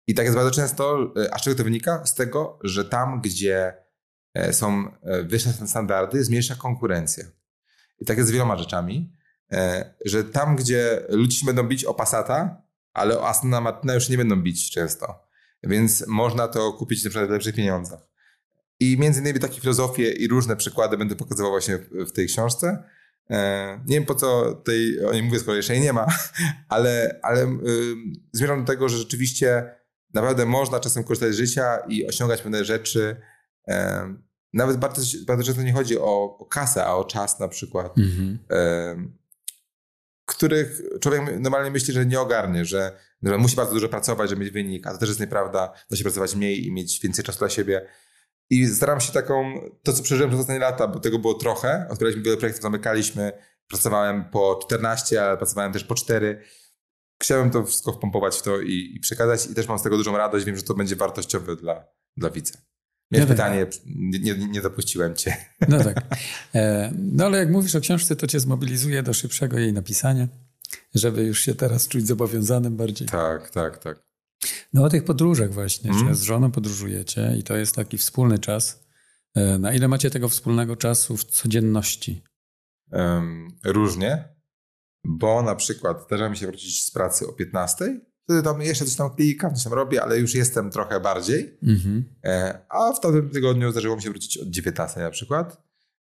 I 0.06 0.14
tak 0.14 0.24
jest 0.24 0.37
bardzo 0.37 0.50
często, 0.50 1.12
e, 1.16 1.34
a 1.34 1.38
z 1.38 1.42
czego 1.42 1.56
to 1.56 1.64
wynika? 1.64 2.06
Z 2.06 2.14
tego, 2.14 2.58
że 2.62 2.84
tam, 2.84 3.20
gdzie 3.20 3.74
e, 4.34 4.52
są 4.52 4.92
e, 5.02 5.22
wyższe 5.22 5.52
standardy, 5.52 6.18
jest 6.18 6.30
mniejsza 6.30 6.54
konkurencja. 6.54 7.24
I 7.98 8.04
tak 8.04 8.16
jest 8.18 8.28
z 8.28 8.32
wieloma 8.32 8.56
rzeczami, 8.56 9.12
e, 9.12 9.23
że 10.04 10.24
tam, 10.24 10.57
gdzie 10.57 11.02
ludzie 11.09 11.37
się 11.37 11.46
będą 11.46 11.62
bić 11.62 11.85
o 11.85 11.94
Passata, 11.94 12.62
ale 12.92 13.18
o 13.18 13.28
Astona 13.28 13.61
Martina 13.61 13.94
już 13.94 14.09
nie 14.09 14.16
będą 14.16 14.37
bić 14.42 14.70
często. 14.70 15.24
Więc 15.62 16.07
można 16.07 16.48
to 16.48 16.72
kupić 16.72 17.04
na 17.04 17.11
przykład 17.11 17.28
w 17.28 17.33
lepszych 17.33 17.54
pieniądzach. 17.54 18.00
I 18.80 18.98
między 18.98 19.20
innymi 19.20 19.40
takie 19.40 19.61
filozofie 19.61 20.12
i 20.12 20.28
różne 20.28 20.57
przykłady 20.57 20.96
będę 20.96 21.16
pokazywał 21.16 21.50
właśnie 21.50 21.78
w, 21.78 22.09
w 22.09 22.12
tej 22.12 22.26
książce. 22.26 22.83
E, 23.30 23.80
nie 23.87 23.94
wiem 23.96 24.04
po 24.04 24.14
co 24.14 24.54
tej, 24.54 25.04
o 25.04 25.12
niej 25.12 25.22
mówię, 25.22 25.38
skoro 25.38 25.57
jeszcze 25.57 25.74
jej 25.74 25.83
nie 25.83 25.92
ma, 25.92 26.07
ale, 26.68 27.20
ale 27.22 27.44
y, 27.44 27.94
zmierzam 28.33 28.61
do 28.61 28.66
tego, 28.72 28.88
że 28.88 28.98
rzeczywiście 28.98 29.74
naprawdę 30.14 30.46
można 30.46 30.80
czasem 30.80 31.04
korzystać 31.04 31.33
z 31.33 31.37
życia 31.37 31.78
i 31.88 32.07
osiągać 32.07 32.42
pewne 32.42 32.64
rzeczy. 32.64 33.16
E, 33.68 34.14
nawet 34.52 34.76
bardzo, 34.76 35.02
bardzo 35.26 35.44
często 35.44 35.62
nie 35.62 35.72
chodzi 35.72 35.98
o, 35.98 36.38
o 36.38 36.44
kasę, 36.44 36.85
a 36.85 36.94
o 36.94 37.04
czas 37.04 37.40
na 37.40 37.48
przykład 37.48 37.98
Mhm. 37.98 38.38
Których 40.24 40.82
człowiek 41.00 41.22
normalnie 41.40 41.70
myśli, 41.70 41.94
że 41.94 42.06
nie 42.06 42.20
ogarnie, 42.20 42.64
że, 42.64 42.98
że 43.22 43.38
musi 43.38 43.56
bardzo 43.56 43.74
dużo 43.74 43.88
pracować, 43.88 44.30
żeby 44.30 44.42
mieć 44.42 44.50
wynik, 44.50 44.87
a 44.87 44.92
to 44.92 44.98
też 44.98 45.08
jest 45.08 45.20
nieprawda. 45.20 45.72
Da 45.90 45.96
się 45.96 46.04
pracować 46.04 46.34
mniej 46.34 46.66
i 46.66 46.72
mieć 46.72 47.00
więcej 47.00 47.24
czasu 47.24 47.38
dla 47.38 47.48
siebie. 47.48 47.88
I 48.50 48.66
staram 48.66 49.00
się 49.00 49.12
taką, 49.12 49.60
to 49.82 49.92
co 49.92 50.02
przeżyłem 50.02 50.30
przez 50.30 50.40
ostatnie 50.40 50.60
lata, 50.60 50.88
bo 50.88 51.00
tego 51.00 51.18
było 51.18 51.34
trochę, 51.34 51.87
odkryliśmy 51.90 52.22
wiele 52.22 52.37
projektów, 52.37 52.62
zamykaliśmy, 52.62 53.32
pracowałem 53.68 54.24
po 54.30 54.60
14, 54.66 55.24
ale 55.24 55.37
pracowałem 55.37 55.72
też 55.72 55.84
po 55.84 55.94
4. 55.94 56.42
Chciałem 57.22 57.50
to 57.50 57.64
wszystko 57.64 57.92
wpompować 57.92 58.37
w 58.37 58.42
to 58.42 58.60
i, 58.60 58.92
i 58.96 59.00
przekazać 59.00 59.46
i 59.46 59.54
też 59.54 59.68
mam 59.68 59.78
z 59.78 59.82
tego 59.82 59.96
dużą 59.96 60.16
radość, 60.16 60.46
wiem, 60.46 60.56
że 60.56 60.62
to 60.62 60.74
będzie 60.74 60.96
wartościowe 60.96 61.56
dla, 61.56 61.84
dla 62.16 62.30
widza. 62.30 62.58
Miałeś 63.10 63.28
No 63.28 63.34
tak. 63.36 63.52
pytanie, 63.52 63.66
nie, 64.20 64.34
nie, 64.48 64.60
dopuściłem 64.60 65.14
cię. 65.16 65.36
No 65.68 65.84
tak. 65.84 65.96
E, 66.54 66.92
No 66.98 67.24
ale 67.24 67.38
jak 67.38 67.50
mówisz 67.50 67.74
o 67.74 67.80
książce, 67.80 68.16
to 68.16 68.26
cię 68.26 68.40
zmobilizuje 68.40 69.02
do 69.02 69.14
szybszego 69.14 69.58
jej 69.58 69.72
napisania, 69.72 70.28
żeby 70.94 71.22
już 71.24 71.40
się 71.40 71.54
teraz 71.54 71.88
czuć 71.88 72.06
zobowiązanym 72.06 72.76
bardziej. 72.76 73.08
Tak, 73.08 73.50
tak, 73.50 73.78
tak. 73.78 74.02
No 74.72 74.84
o 74.84 74.88
tych 74.88 75.04
podróżach 75.04 75.52
właśnie, 75.52 75.90
Mm. 75.90 76.08
że 76.08 76.14
z 76.14 76.22
żoną 76.22 76.50
podróżujecie 76.52 77.34
i 77.38 77.42
to 77.42 77.56
jest 77.56 77.74
taki 77.74 77.98
wspólny 77.98 78.38
czas. 78.38 78.84
E, 79.34 79.58
Na 79.58 79.72
ile 79.74 79.88
macie 79.88 80.10
tego 80.10 80.28
wspólnego 80.28 80.76
czasu 80.76 81.16
w 81.16 81.24
codzienności? 81.24 82.22
Różnie, 83.64 84.28
bo 85.04 85.42
na 85.42 85.54
przykład 85.54 86.04
zdarza 86.06 86.28
mi 86.28 86.36
się 86.36 86.46
wrócić 86.46 86.82
z 86.82 86.90
pracy 86.90 87.26
o 87.26 87.32
15, 87.32 88.00
wtedy 88.24 88.42
tam 88.42 88.62
jeszcze 88.62 88.84
coś 88.84 88.96
tam 88.96 89.14
klikam, 89.16 89.54
coś 89.54 89.64
tam 89.64 89.72
robię, 89.72 90.02
ale 90.02 90.18
już 90.18 90.34
jestem 90.34 90.70
trochę 90.70 91.00
bardziej, 91.00 91.58
Mhm. 91.62 92.04
e, 92.24 92.58
a 92.68 92.92
w 92.92 93.00
tamtym 93.00 93.30
tygodniu 93.30 93.70
zdarzyło 93.70 93.96
mi 93.96 94.02
się 94.02 94.10
wrócić 94.10 94.38
od 94.38 94.48
19 94.48 95.00
na 95.00 95.10
przykład, 95.10 95.62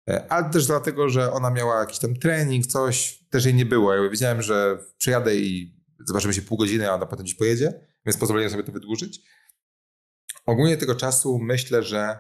e, 0.09 0.31
ale 0.31 0.49
też 0.49 0.67
dlatego, 0.67 1.09
że 1.09 1.31
ona 1.33 1.49
miała 1.49 1.79
jakiś 1.79 1.99
tam 1.99 2.15
trening, 2.15 2.67
coś, 2.67 3.23
też 3.29 3.45
jej 3.45 3.53
nie 3.53 3.65
było. 3.65 3.93
Ja 3.95 4.09
wiedziałem, 4.09 4.41
że 4.41 4.77
przyjadę 4.97 5.35
i 5.35 5.79
zobaczymy 6.07 6.33
się 6.33 6.41
pół 6.41 6.57
godziny, 6.57 6.89
a 6.89 6.93
ona 6.93 7.05
potem 7.05 7.23
gdzieś 7.23 7.35
pojedzie, 7.35 7.73
więc 8.05 8.17
pozwoliłem 8.17 8.51
sobie 8.51 8.63
to 8.63 8.71
wydłużyć. 8.71 9.21
Ogólnie 10.45 10.77
tego 10.77 10.95
czasu 10.95 11.39
myślę, 11.39 11.83
że 11.83 12.19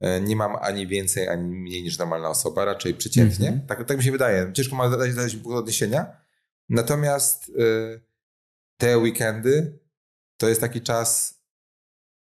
e, 0.00 0.20
nie 0.20 0.36
mam 0.36 0.56
ani 0.60 0.86
więcej, 0.86 1.28
ani 1.28 1.48
mniej 1.48 1.82
niż 1.82 1.98
normalna 1.98 2.28
osoba, 2.28 2.64
raczej 2.64 2.94
przeciętnie. 2.94 3.48
Mhm. 3.48 3.66
Tak, 3.66 3.84
tak 3.88 3.96
mi 3.96 4.04
się 4.04 4.12
wydaje. 4.12 4.52
Ciężko 4.52 4.76
ma 4.76 4.90
dać, 4.90 5.14
dać 5.14 5.36
punkt 5.36 5.58
odniesienia. 5.58 6.06
Natomiast 6.68 7.52
e, 7.58 8.00
te 8.76 8.98
weekendy 8.98 9.78
to 10.36 10.48
jest 10.48 10.60
taki 10.60 10.80
czas 10.80 11.40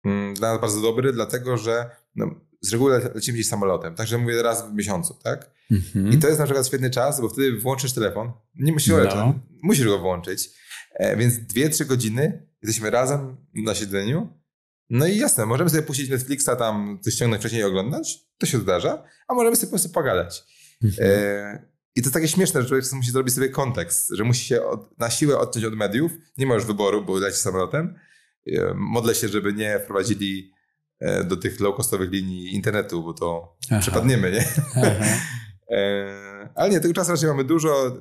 mm, 0.04 0.34
dla 0.34 0.52
nas 0.52 0.60
bardzo 0.60 0.80
dobry, 0.80 1.12
dlatego 1.12 1.56
że 1.56 1.90
no, 2.16 2.34
z 2.60 2.72
reguły 2.72 2.92
le- 2.98 3.10
lecimy 3.14 3.34
gdzieś 3.38 3.48
samolotem, 3.48 3.94
także 3.94 4.18
mówię 4.18 4.42
raz 4.42 4.70
w 4.70 4.74
miesiącu, 4.74 5.14
tak? 5.22 5.50
Mhm. 5.70 6.12
I 6.12 6.18
to 6.18 6.26
jest 6.26 6.38
na 6.38 6.44
przykład 6.44 6.66
świetny 6.66 6.90
czas, 6.90 7.20
bo 7.20 7.28
wtedy 7.28 7.60
włączysz 7.60 7.92
telefon, 7.92 8.32
nie 8.54 8.72
musisz, 8.72 8.88
No. 8.88 9.34
musisz 9.62 9.86
go 9.86 9.98
włączyć, 9.98 10.50
e, 10.94 11.16
więc 11.16 11.38
dwie, 11.38 11.68
trzy 11.70 11.84
godziny 11.84 12.46
jesteśmy 12.62 12.90
razem 12.90 13.36
na 13.54 13.74
siedzeniu. 13.74 14.38
No 14.90 15.06
i 15.06 15.16
jasne, 15.16 15.46
możemy 15.46 15.70
sobie 15.70 15.82
puścić 15.82 16.10
Netflixa, 16.10 16.50
tam 16.58 16.98
coś 17.02 17.14
ściągnąć 17.14 17.40
wcześniej 17.42 17.60
i 17.62 17.64
oglądać, 17.64 18.18
to 18.38 18.46
się 18.46 18.58
zdarza, 18.58 19.04
a 19.28 19.34
możemy 19.34 19.56
sobie 19.56 19.66
po 19.66 19.70
prostu 19.70 19.88
pogadać. 19.90 20.44
Mhm. 20.84 21.10
E, 21.10 21.71
I 21.96 22.02
to 22.02 22.06
jest 22.06 22.14
takie 22.14 22.28
śmieszne, 22.28 22.62
że 22.62 22.68
człowiek 22.68 22.92
musi 22.92 23.10
zrobić 23.10 23.34
sobie 23.34 23.48
kontekst, 23.48 24.10
że 24.10 24.24
musi 24.24 24.44
się 24.44 24.62
od, 24.64 24.98
na 24.98 25.10
siłę 25.10 25.38
odciąć 25.38 25.64
od 25.64 25.74
mediów, 25.74 26.12
nie 26.38 26.46
ma 26.46 26.54
już 26.54 26.64
wyboru, 26.64 27.04
bo 27.04 27.18
leci 27.18 27.38
samolotem. 27.38 27.94
E, 28.46 28.74
Modlę 28.74 29.14
się, 29.14 29.28
żeby 29.28 29.52
nie 29.52 29.78
wprowadzili 29.78 30.52
e, 31.00 31.24
do 31.24 31.36
tych 31.36 31.60
low-costowych 31.60 32.10
linii 32.10 32.54
internetu, 32.54 33.02
bo 33.02 33.14
to 33.14 33.56
Aha. 33.70 33.80
przepadniemy, 33.80 34.32
nie? 34.32 34.44
E, 35.70 36.48
ale 36.54 36.70
nie, 36.70 36.80
tego 36.80 36.94
czasu 36.94 37.10
raczej 37.10 37.28
mamy 37.28 37.44
dużo. 37.44 37.96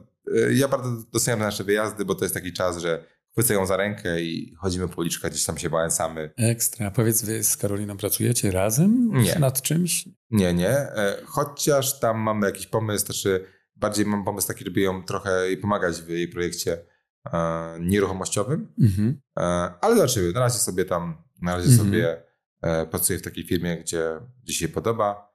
Ja 0.51 0.67
bardzo 0.67 0.89
doceniam 1.13 1.39
nasze 1.39 1.63
wyjazdy, 1.63 2.05
bo 2.05 2.15
to 2.15 2.25
jest 2.25 2.33
taki 2.35 2.53
czas, 2.53 2.77
że 2.77 3.05
chwycę 3.31 3.53
ją 3.53 3.65
za 3.65 3.77
rękę 3.77 4.21
i 4.21 4.55
chodzimy 4.59 4.87
po 4.87 5.01
uliczkach, 5.01 5.31
gdzieś 5.31 5.45
tam 5.45 5.57
się 5.57 5.69
bałęsamy. 5.69 6.31
Ekstra. 6.37 6.91
Powiedz, 6.91 7.21
wy 7.21 7.43
z 7.43 7.57
Karoliną 7.57 7.97
pracujecie 7.97 8.51
razem 8.51 9.11
Nie. 9.13 9.35
nad 9.39 9.61
czymś? 9.61 10.07
Nie, 10.31 10.53
nie. 10.53 10.87
Chociaż 11.25 11.99
tam 11.99 12.19
mamy 12.19 12.47
jakiś 12.47 12.67
pomysł, 12.67 13.05
znaczy 13.05 13.45
bardziej 13.81 14.05
mam 14.05 14.23
pomysł 14.25 14.47
taki, 14.47 14.65
żeby 14.65 14.81
ją 14.81 15.03
trochę 15.03 15.47
jej 15.47 15.57
pomagać 15.57 16.01
w 16.01 16.09
jej 16.09 16.27
projekcie 16.27 16.85
e, 17.33 17.77
nieruchomościowym. 17.79 18.73
Mhm. 18.81 19.21
E, 19.39 19.41
ale 19.81 19.95
zobaczymy. 19.95 20.31
Na 20.31 20.39
razie 20.39 20.59
sobie 20.59 20.85
tam, 20.85 21.23
na 21.41 21.55
razie 21.55 21.69
Mhm. 21.69 21.87
sobie 21.87 22.23
e, 22.61 22.85
pracuję 22.85 23.19
w 23.19 23.21
takiej 23.21 23.43
firmie, 23.43 23.77
gdzie, 23.77 24.19
gdzie 24.43 24.53
się 24.53 24.67
podoba. 24.67 25.33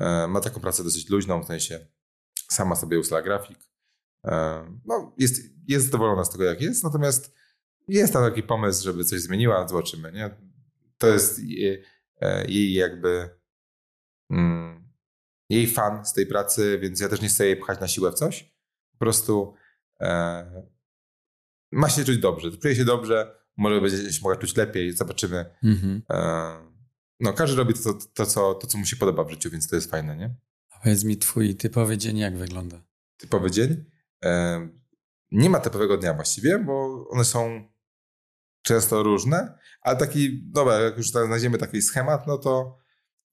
E, 0.00 0.28
ma 0.28 0.40
taką 0.40 0.60
pracę 0.60 0.84
dosyć 0.84 1.10
luźną, 1.10 1.42
w 1.42 1.46
sensie 1.46 1.86
sama 2.48 2.76
sobie 2.76 2.98
ustala 2.98 3.22
grafik. 3.22 3.58
E, 4.24 4.64
no, 4.84 5.14
jest, 5.18 5.42
jest 5.68 5.86
zadowolona 5.86 6.24
z 6.24 6.30
tego, 6.30 6.44
jak 6.44 6.60
jest, 6.60 6.84
natomiast 6.84 7.34
jest 7.88 8.12
tam 8.12 8.22
taki 8.24 8.42
pomysł, 8.42 8.84
żeby 8.84 9.04
coś 9.04 9.20
zmieniła, 9.20 9.68
zobaczymy, 9.68 10.12
nie? 10.12 10.30
To 10.98 11.06
jest 11.06 11.38
jej, 11.38 11.84
jej 12.48 12.72
jakby 12.72 13.30
mm, 14.30 14.83
jej 15.54 15.66
fan 15.66 16.06
z 16.06 16.12
tej 16.12 16.26
pracy, 16.26 16.78
więc 16.82 17.00
ja 17.00 17.08
też 17.08 17.20
nie 17.20 17.28
chcę 17.28 17.46
jej 17.46 17.56
pchać 17.56 17.80
na 17.80 17.88
siłę 17.88 18.12
w 18.12 18.14
coś. 18.14 18.54
Po 18.92 18.98
prostu 18.98 19.54
e, 20.00 20.62
ma 21.72 21.88
się 21.88 22.04
czuć 22.04 22.18
dobrze, 22.18 22.56
czuje 22.56 22.76
się 22.76 22.84
dobrze, 22.84 23.38
może 23.56 23.80
będzie 23.80 24.12
się 24.12 24.20
mogła 24.22 24.36
czuć 24.36 24.56
lepiej, 24.56 24.92
zobaczymy. 24.92 25.44
Mhm. 25.62 26.02
E, 26.10 26.74
no, 27.20 27.32
każdy 27.32 27.56
robi 27.56 27.74
to, 27.74 27.94
to, 27.94 28.06
to, 28.14 28.26
co, 28.26 28.54
to, 28.54 28.66
co 28.66 28.78
mu 28.78 28.86
się 28.86 28.96
podoba 28.96 29.24
w 29.24 29.30
życiu, 29.30 29.50
więc 29.50 29.68
to 29.68 29.76
jest 29.76 29.90
fajne, 29.90 30.16
nie? 30.16 30.34
A 30.70 30.78
powiedz 30.78 31.04
mi, 31.04 31.16
twój 31.16 31.54
typowy 31.54 31.98
dzień 31.98 32.18
jak 32.18 32.36
wygląda? 32.36 32.82
Typowy 33.16 33.50
dzień? 33.50 33.84
E, 34.24 34.68
nie 35.32 35.50
ma 35.50 35.60
typowego 35.60 35.96
dnia 35.96 36.14
właściwie, 36.14 36.58
bo 36.58 37.04
one 37.08 37.24
są 37.24 37.68
często 38.62 39.02
różne, 39.02 39.58
ale 39.80 39.96
taki, 39.96 40.42
dobra, 40.42 40.80
jak 40.80 40.96
już 40.96 41.08
znajdziemy 41.10 41.58
taki 41.58 41.82
schemat, 41.82 42.26
no 42.26 42.38
to 42.38 42.78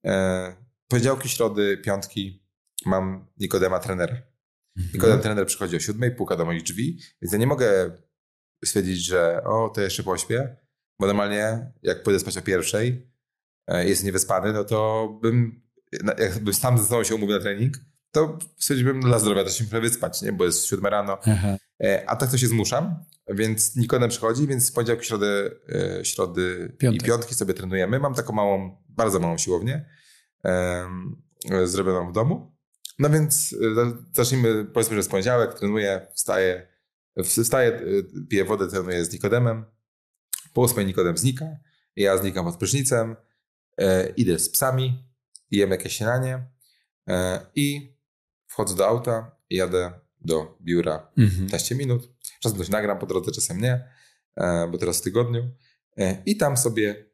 e, 0.06 0.56
poniedziałki, 0.92 1.30
środy, 1.30 1.78
piątki 1.78 2.44
mam 2.86 3.28
Nikodema 3.38 3.80
trenera. 3.80 4.16
Nikodem 4.94 5.20
trener 5.20 5.46
przychodzi 5.46 5.76
o 5.76 5.80
siódmej, 5.80 6.16
puka 6.16 6.36
do 6.36 6.46
moich 6.46 6.64
drzwi, 6.64 7.00
więc 7.22 7.34
ja 7.34 7.40
nie 7.40 7.48
mogę 7.48 7.98
stwierdzić, 8.66 9.06
że 9.06 9.44
o, 9.44 9.70
to 9.70 9.82
jeszcze 9.82 10.04
pośpię, 10.04 10.58
bo 11.00 11.08
normalnie 11.08 11.72
jak 11.84 12.04
pójdę 12.04 12.20
spać 12.20 12.38
o 12.38 12.42
pierwszej, 12.42 13.12
e, 13.68 13.90
jest 13.90 14.04
niewyspany, 14.04 14.54
no 14.54 14.64
to 14.64 15.10
bym, 15.22 15.62
jakbym 16.18 16.54
sam 16.54 16.78
ze 16.78 16.86
sobą 16.86 17.04
się 17.04 17.16
umówił 17.16 17.36
na 17.36 17.42
trening, 17.42 17.78
to 18.12 18.40
stwierdziłbym 18.58 19.02
dla 19.02 19.20
zdrowia 19.20 19.44
też 19.44 19.58
się 19.58 19.66
prawie 19.66 19.90
spać, 19.90 20.22
nie? 20.22 20.34
bo 20.34 20.46
jest 20.46 20.66
siódma 20.66 20.90
rano. 20.90 21.18
Aha. 21.26 21.58
E, 21.84 22.10
a 22.10 22.16
tak 22.16 22.32
to 22.32 22.38
się 22.38 22.48
zmuszam, 22.48 23.06
więc 23.30 23.76
Nikodem 23.76 24.10
przychodzi, 24.10 24.48
więc 24.48 24.72
w 24.72 24.74
poniedziałek, 24.74 25.04
środy, 25.04 25.60
e, 26.00 26.06
środy 26.06 26.78
i 26.92 26.98
piątki 26.98 27.36
sobie 27.36 27.54
trenujemy. 27.54 28.00
Mam 28.00 28.14
taką 28.14 28.34
małą, 28.34 28.84
bardzo 28.90 29.20
małą 29.20 29.38
siłownię 29.38 29.86
zrobioną 31.64 32.10
w 32.10 32.14
domu. 32.14 32.58
No 33.00 33.10
więc 33.10 33.56
e, 33.78 33.94
zacznijmy, 34.14 34.66
powiedzmy, 34.66 34.94
że 34.94 35.00
jest 35.00 35.12
poniedziałek, 35.12 35.54
trenuję, 35.54 36.08
wstaję, 36.14 36.68
wstaję, 37.24 37.70
e, 37.72 37.82
piję 38.30 38.46
wodę, 38.46 38.68
trenuję 38.68 39.06
z 39.06 39.14
Nikodemem. 39.14 39.66
Po 40.54 40.62
ósmej 40.62 40.86
Nikodem 40.86 41.18
znika, 41.18 41.46
ja 41.96 42.18
znikam 42.18 42.46
pod 42.46 42.58
prysznicem, 42.58 43.16
e, 43.78 44.10
idę 44.10 44.40
z 44.40 44.50
psami, 44.50 45.04
jem 45.52 45.72
jakieś 45.72 45.96
śniadanie 45.98 46.48
e, 47.10 47.46
i 47.56 47.98
wchodzę 48.48 48.76
do 48.76 48.88
auta 48.88 49.36
jadę 49.50 50.00
do 50.22 50.58
biura 50.62 51.12
Mhm. 51.18 51.42
15 51.42 51.76
minut. 51.76 52.10
Czasem 52.40 52.58
coś 52.58 52.70
nagram 52.70 53.00
po 53.00 53.06
drodze, 53.06 53.32
czasem 53.32 53.62
nie, 53.62 53.90
e, 54.36 54.68
bo 54.72 54.78
teraz 54.78 55.00
w 55.00 55.02
tygodniu. 55.02 55.52
I 56.26 56.38
tam 56.38 56.58
sobie, 56.58 57.06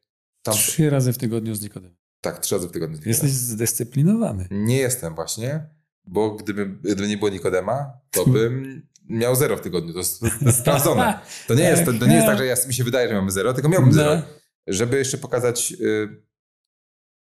tam, 0.42 0.54
Trzy 0.54 0.90
razy 0.90 1.12
w 1.12 1.18
tygodniu 1.18 1.54
z 1.54 1.62
Nikodem. 1.62 1.96
Tak, 2.32 2.38
trzy 2.38 2.54
razy 2.54 2.68
w 2.68 2.72
tygodniu. 2.72 2.98
Jesteś 3.06 3.30
zdyscyplinowany. 3.30 4.48
Nie 4.50 4.78
jestem 4.78 5.14
właśnie, 5.14 5.66
bo 6.04 6.30
gdyby, 6.30 6.66
gdyby 6.66 7.08
nie 7.08 7.16
było 7.16 7.30
Nikodema, 7.30 7.92
to 8.10 8.26
bym 8.34 8.82
miał 9.08 9.36
zero 9.36 9.56
w 9.56 9.60
tygodniu. 9.60 9.92
To 9.92 9.98
jest, 9.98 10.20
to 10.20 10.26
jest 10.40 10.58
sprawdzone. 10.58 11.20
To 11.46 11.54
nie 11.54 11.64
jest, 11.64 11.84
to, 11.84 11.92
to 11.92 12.06
nie 12.06 12.14
jest 12.14 12.26
tak, 12.26 12.38
że 12.38 12.46
ja, 12.46 12.54
mi 12.66 12.74
się 12.74 12.84
wydaje, 12.84 13.08
że 13.08 13.14
mamy 13.14 13.30
zero, 13.30 13.54
tylko 13.54 13.68
miałbym 13.68 13.92
zero. 13.92 14.14
No. 14.14 14.22
Żeby 14.66 14.98
jeszcze 14.98 15.18
pokazać 15.18 15.72
y, 15.80 16.22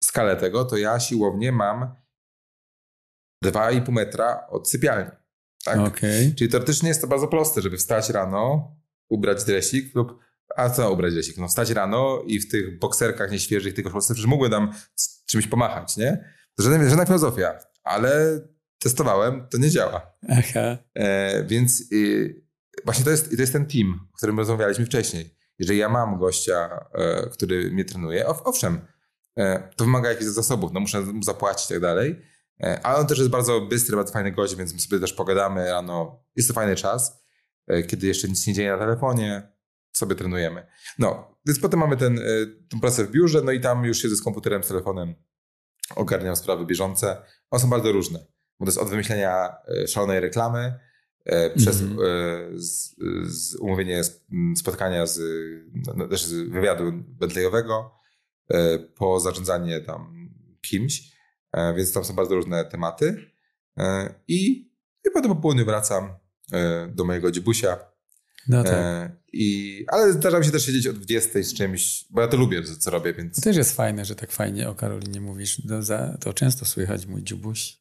skalę 0.03 0.35
tego, 0.35 0.65
to 0.65 0.77
ja 0.77 0.99
siłownię 0.99 1.51
mam 1.51 1.95
2,5 3.45 3.91
metra 3.91 4.47
od 4.49 4.69
sypialni. 4.69 5.11
Tak? 5.63 5.79
Okej. 5.79 6.35
Czyli 6.35 6.49
teoretycznie 6.49 6.89
jest 6.89 7.01
to 7.01 7.07
bardzo 7.07 7.27
proste, 7.27 7.61
żeby 7.61 7.77
wstać 7.77 8.09
rano, 8.09 8.75
ubrać 9.09 9.43
dresik 9.43 9.95
lub... 9.95 10.19
A 10.57 10.69
co 10.69 10.93
ubrać 10.93 11.13
dresik? 11.13 11.37
No 11.37 11.47
wstać 11.47 11.69
rano 11.69 12.23
i 12.27 12.39
w 12.39 12.51
tych 12.51 12.79
bokserkach 12.79 13.31
nieświeżych, 13.31 13.73
tych 13.73 13.85
koszulce, 13.85 14.13
przecież 14.13 14.29
mógłbym 14.29 14.51
tam 14.51 14.73
z 14.95 15.25
czymś 15.25 15.47
pomachać, 15.47 15.97
nie? 15.97 16.33
To 16.55 16.63
żadna, 16.63 16.89
żadna 16.89 17.05
filozofia, 17.05 17.59
ale 17.83 18.41
testowałem, 18.79 19.47
to 19.51 19.57
nie 19.57 19.69
działa. 19.69 20.13
Aha. 20.29 20.77
E, 20.93 21.43
więc 21.43 21.83
y, 21.91 22.43
właśnie 22.85 23.05
to 23.05 23.11
jest, 23.11 23.35
to 23.35 23.41
jest 23.41 23.53
ten 23.53 23.65
team, 23.65 24.07
o 24.13 24.17
którym 24.17 24.39
rozmawialiśmy 24.39 24.85
wcześniej. 24.85 25.35
Jeżeli 25.59 25.79
ja 25.79 25.89
mam 25.89 26.19
gościa, 26.19 26.85
e, 26.93 27.29
który 27.29 27.71
mnie 27.71 27.85
trenuje, 27.85 28.27
ow, 28.27 28.41
owszem, 28.43 28.81
e, 29.37 29.69
to 29.75 29.85
wymaga 29.85 30.09
jakichś 30.09 30.29
zasobów, 30.29 30.71
no 30.73 30.79
muszę 30.79 31.01
mu 31.01 31.23
zapłacić 31.23 31.65
i 31.65 31.73
tak 31.73 31.79
dalej, 31.79 32.21
e, 32.63 32.85
ale 32.85 32.97
on 32.97 33.07
też 33.07 33.17
jest 33.17 33.29
bardzo 33.29 33.61
bystry, 33.61 33.95
bardzo 33.95 34.13
fajny 34.13 34.31
gość, 34.31 34.55
więc 34.55 34.73
my 34.73 34.79
sobie 34.79 34.99
też 34.99 35.13
pogadamy 35.13 35.65
rano. 35.65 36.23
Jest 36.35 36.47
to 36.47 36.53
fajny 36.53 36.75
czas, 36.75 37.23
e, 37.67 37.83
kiedy 37.83 38.07
jeszcze 38.07 38.27
nic 38.27 38.47
nie 38.47 38.53
dzieje 38.53 38.71
na 38.71 38.77
telefonie, 38.77 39.52
sobie 39.93 40.15
trenujemy. 40.15 40.67
No, 40.99 41.37
więc 41.45 41.59
potem 41.59 41.79
mamy 41.79 41.97
ten, 41.97 42.19
e, 42.19 42.21
tę 42.69 42.79
pracę 42.81 43.05
w 43.05 43.11
biurze, 43.11 43.41
no 43.41 43.51
i 43.51 43.59
tam 43.59 43.85
już 43.85 44.01
siedzę 44.01 44.15
z 44.15 44.21
komputerem, 44.23 44.63
z 44.63 44.67
telefonem, 44.67 45.15
ogarniam 45.95 46.35
sprawy 46.35 46.65
bieżące. 46.65 47.21
One 47.51 47.61
są 47.61 47.69
bardzo 47.69 47.91
różne, 47.91 48.19
bo 48.59 48.65
to 48.65 48.69
jest 48.69 48.77
od 48.77 48.89
wymyślenia 48.89 49.49
e, 49.83 49.87
szalonej 49.87 50.19
reklamy, 50.19 50.79
e, 51.25 51.49
przez 51.49 51.81
Mhm. 51.81 51.99
e, 51.99 52.59
z, 52.59 52.95
z 53.23 53.55
umówienie 53.55 53.99
sp- 54.09 54.23
m, 54.31 54.53
spotkania 54.57 55.05
z, 55.05 55.19
no, 55.87 55.93
no, 55.97 56.07
też 56.07 56.23
z 56.25 56.33
wywiadu 56.33 56.91
Bentleyowego, 56.93 57.91
e, 58.49 58.79
po 58.79 59.19
zarządzanie 59.19 59.81
tam 59.81 60.29
kimś, 60.61 61.13
więc 61.75 61.93
tam 61.93 62.05
są 62.05 62.13
bardzo 62.15 62.35
różne 62.35 62.65
tematy. 62.65 63.31
I, 64.27 64.71
i 65.05 65.09
potem 65.13 65.35
po 65.35 65.41
południu 65.41 65.65
wracam 65.65 66.13
do 66.89 67.05
mojego 67.05 67.31
dzibusia. 67.31 67.77
No 68.47 68.63
tak. 68.63 68.73
E, 68.73 69.11
i, 69.33 69.85
ale 69.87 70.13
zdarza 70.13 70.39
mi 70.39 70.45
się 70.45 70.51
też 70.51 70.65
siedzieć 70.65 70.87
o 70.87 70.93
20 70.93 71.43
z 71.43 71.53
czymś, 71.53 72.05
bo 72.09 72.21
ja 72.21 72.27
to 72.27 72.37
lubię, 72.37 72.63
co 72.63 72.91
robię, 72.91 73.13
więc 73.13 73.35
To 73.35 73.41
też 73.41 73.57
jest 73.57 73.75
fajne, 73.75 74.05
że 74.05 74.15
tak 74.15 74.31
fajnie 74.31 74.69
o 74.69 74.75
Karolinie 74.75 75.21
mówisz. 75.21 75.61
To, 75.67 75.83
za, 75.83 76.17
to 76.19 76.33
często 76.33 76.65
słychać 76.65 77.05
mój 77.05 77.23
dziubuś. 77.23 77.77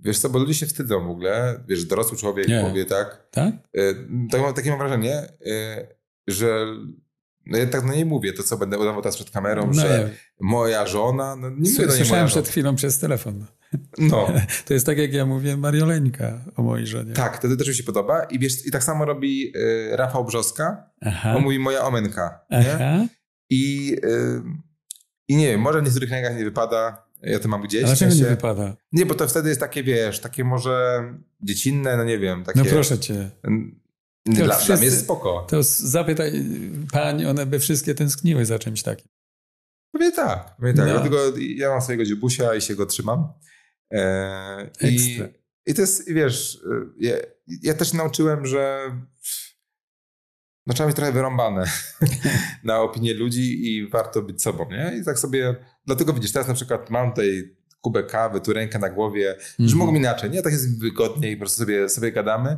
wiesz 0.00 0.18
co, 0.18 0.28
bo 0.30 0.38
ludzie 0.38 0.54
się 0.54 0.66
wstydzą 0.66 1.06
w 1.06 1.10
ogóle, 1.10 1.64
wiesz, 1.68 1.84
dorosły 1.84 2.18
człowiek 2.18 2.48
Nie. 2.48 2.60
powie 2.60 2.84
tak, 2.84 3.28
Tak? 3.30 3.54
E, 3.74 3.94
tak 4.30 4.40
mam, 4.40 4.54
takie 4.54 4.70
mam 4.70 4.78
wrażenie, 4.78 5.14
e, 5.46 5.86
że 6.26 6.66
no 7.46 7.58
ja 7.58 7.66
tak 7.66 7.84
na 7.84 7.94
niej 7.94 8.04
mówię, 8.04 8.32
to 8.32 8.42
co 8.42 8.56
będę 8.56 8.78
udawał 8.78 9.02
teraz 9.02 9.16
przed 9.16 9.30
kamerą, 9.30 9.66
No, 9.66 9.72
że 9.72 10.10
nie. 10.10 10.16
moja 10.40 10.86
żona, 10.86 11.36
no 11.36 11.50
nie 11.50 11.56
mówię 11.56 11.76
do 11.76 11.86
niej 11.86 11.96
Słyszałem 11.96 12.26
przed 12.26 12.48
chwilą 12.48 12.76
przez 12.76 12.98
telefon. 12.98 13.46
No, 13.98 14.26
To 14.66 14.74
jest 14.74 14.86
tak, 14.86 14.98
jak 14.98 15.12
ja 15.12 15.26
mówię 15.26 15.56
Marioleńka 15.56 16.44
o 16.56 16.62
mojej 16.62 16.86
żonie. 16.86 17.12
tak, 17.12 17.38
to 17.38 17.56
też 17.56 17.68
mi 17.68 17.74
się 17.74 17.82
podoba 17.82 18.24
i 18.24 18.38
wiesz, 18.38 18.66
i 18.66 18.70
tak 18.70 18.84
samo 18.84 19.04
robi 19.04 19.52
e, 19.92 19.96
Rafał 19.96 20.24
Brzoska, 20.24 20.90
Aha. 21.00 21.34
on 21.36 21.42
mówi 21.42 21.58
moja 21.58 21.84
omenka, 21.84 22.40
nie? 22.50 22.74
Aha. 22.74 23.06
I, 23.50 23.96
e, 24.02 24.42
I 25.28 25.36
nie 25.36 25.46
wiem, 25.46 25.60
może 25.60 25.80
w 25.80 25.84
niektórych 25.84 26.08
kręgach 26.08 26.36
nie 26.36 26.44
wypada, 26.44 27.06
ja 27.22 27.38
to 27.38 27.48
mam 27.48 27.62
gdzieś. 27.62 27.82
A 27.84 27.86
dlaczego 27.86 28.14
nie 28.14 28.24
wypada? 28.24 28.76
Nie, 28.92 29.06
bo 29.06 29.14
to 29.14 29.28
wtedy 29.28 29.48
jest 29.48 29.60
takie, 29.60 29.82
wiesz, 29.82 30.20
takie 30.20 30.44
może 30.44 31.02
dziecinne, 31.40 31.96
no 31.96 32.04
nie 32.04 32.18
wiem, 32.18 32.44
takie... 32.44 32.58
No 32.58 32.64
proszę 32.64 32.98
cię. 32.98 33.30
To 34.24 34.32
Dla, 34.44 34.56
wszyscy- 34.56 34.76
mnie 34.76 34.84
jest 34.84 35.00
spoko. 35.00 35.46
To 35.50 35.62
zapytaj 35.62 36.44
pań, 36.92 37.24
one 37.26 37.46
by 37.46 37.58
wszystkie 37.58 37.94
tęskniły 37.94 38.46
za 38.46 38.58
czymś 38.58 38.82
takim. 38.82 39.08
Pewnie 39.92 40.12
tak, 40.12 40.56
pewnie 40.56 40.74
tak. 40.74 40.86
No. 40.86 40.92
Dlatego 40.92 41.18
ja 41.56 41.68
mam 41.70 41.80
swojego 41.82 42.04
dziubusia 42.04 42.54
i 42.54 42.60
się 42.60 42.74
go 42.74 42.86
trzymam. 42.86 43.28
E, 43.94 44.70
i. 44.80 45.20
I 45.66 45.74
to 45.74 45.80
jest, 45.80 46.12
wiesz, 46.12 46.58
e, 46.72 46.86
ja, 46.98 47.14
ja 47.62 47.74
też 47.74 47.92
nauczyłem, 47.92 48.46
że 48.46 48.90
no, 50.66 50.74
trzeba 50.74 50.86
mieć 50.86 50.96
trochę 50.96 51.12
wyrąbane 51.12 51.64
na 52.64 52.80
opinię 52.80 53.14
ludzi 53.14 53.66
i 53.68 53.88
warto 53.88 54.22
być 54.22 54.42
sobą, 54.42 54.66
nie? 54.70 54.98
I 55.00 55.04
tak 55.04 55.18
sobie, 55.18 55.56
dlatego 55.86 56.12
widzisz, 56.12 56.32
teraz 56.32 56.48
na 56.48 56.54
przykład 56.54 56.90
mam 56.90 57.10
tutaj 57.10 57.56
kubek 57.80 58.06
kawy, 58.06 58.40
tu 58.40 58.52
rękę 58.52 58.78
na 58.78 58.90
głowie, 58.90 59.36
że 59.58 59.64
Mhm. 59.64 59.78
mogą 59.78 59.94
inaczej, 59.94 60.30
nie? 60.30 60.42
Tak 60.42 60.52
jest 60.52 60.80
wygodniej 60.80 61.36
po 61.36 61.40
prostu 61.40 61.58
sobie, 61.58 61.88
sobie 61.88 62.12
gadamy. 62.12 62.56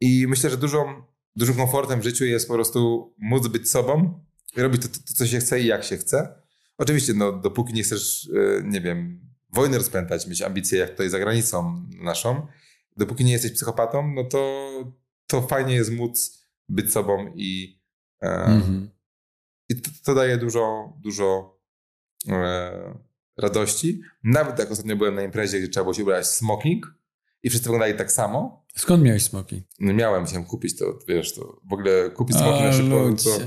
I 0.00 0.26
myślę, 0.28 0.50
że 0.50 0.56
dużą, 0.56 1.02
dużym 1.36 1.54
komfortem 1.54 2.00
w 2.00 2.04
życiu 2.04 2.24
jest 2.24 2.48
po 2.48 2.54
prostu 2.54 3.12
móc 3.18 3.48
być 3.48 3.70
sobą 3.70 4.24
i 4.56 4.60
robić 4.60 4.82
to, 4.82 4.88
to, 4.88 4.94
to 4.94 5.14
co 5.14 5.26
się 5.26 5.38
chce 5.38 5.60
i 5.60 5.66
jak 5.66 5.84
się 5.84 5.96
chce. 5.96 6.34
Oczywiście, 6.78 7.14
no, 7.14 7.32
dopóki 7.32 7.72
nie 7.74 7.82
chcesz, 7.82 8.30
e, 8.34 8.62
nie 8.64 8.80
wiem, 8.80 9.20
wojny 9.52 9.78
rozpętać, 9.78 10.26
mieć 10.26 10.42
ambicje 10.42 10.78
jak 10.78 10.90
tutaj 10.90 11.08
za 11.10 11.18
granicą 11.18 11.82
naszą, 12.02 12.46
dopóki 12.96 13.24
nie 13.24 13.32
jesteś 13.32 13.52
psychopatą, 13.52 14.12
no 14.14 14.24
to, 14.24 14.70
to 15.26 15.42
fajnie 15.42 15.74
jest 15.74 15.92
móc 15.92 16.46
być 16.68 16.92
sobą 16.92 17.32
i, 17.36 17.80
e, 18.22 18.26
Mhm. 18.28 18.90
i 19.68 19.80
to, 19.80 19.90
to 20.04 20.14
daje 20.14 20.36
dużo, 20.36 20.92
dużo 21.00 21.58
e, 22.28 22.94
radości. 23.36 24.00
Nawet 24.24 24.58
jak 24.58 24.70
ostatnio 24.70 24.96
byłem 24.96 25.14
na 25.14 25.22
imprezie, 25.22 25.58
gdzie 25.58 25.68
trzeba 25.68 25.84
było 25.84 25.94
się 25.94 26.02
ubrać 26.02 26.26
smoking 26.26 26.94
i 27.42 27.50
wszyscy 27.50 27.64
wyglądali 27.64 27.94
tak 27.94 28.12
samo, 28.12 28.62
Skąd 28.76 29.02
miałeś 29.02 29.22
smoki? 29.22 29.62
no 29.80 29.92
miałem 29.94 30.26
się 30.26 30.44
kupić 30.44 30.78
to, 30.78 30.98
wiesz, 31.08 31.34
to 31.34 31.60
w 31.64 31.72
ogóle 31.72 32.10
kupić 32.10 32.36
smoking 32.36 32.62
na 32.64 32.72
szybko, 32.72 33.22
to, 33.24 33.46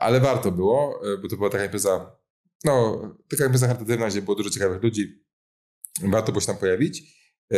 ale 0.00 0.20
warto 0.20 0.52
było, 0.52 1.00
e, 1.14 1.18
bo 1.18 1.28
to 1.28 1.36
była 1.36 1.50
taka 1.50 1.64
impreza, 1.64 2.16
no, 2.64 3.02
taka 3.30 3.44
impreza 3.44 3.66
charytatywna, 3.66 4.08
gdzie 4.08 4.22
było 4.22 4.34
dużo 4.36 4.50
ciekawych 4.50 4.82
ludzi. 4.82 5.23
Warto 6.02 6.32
było 6.32 6.40
się 6.40 6.46
tam 6.46 6.56
pojawić. 6.56 7.02
E, 7.52 7.56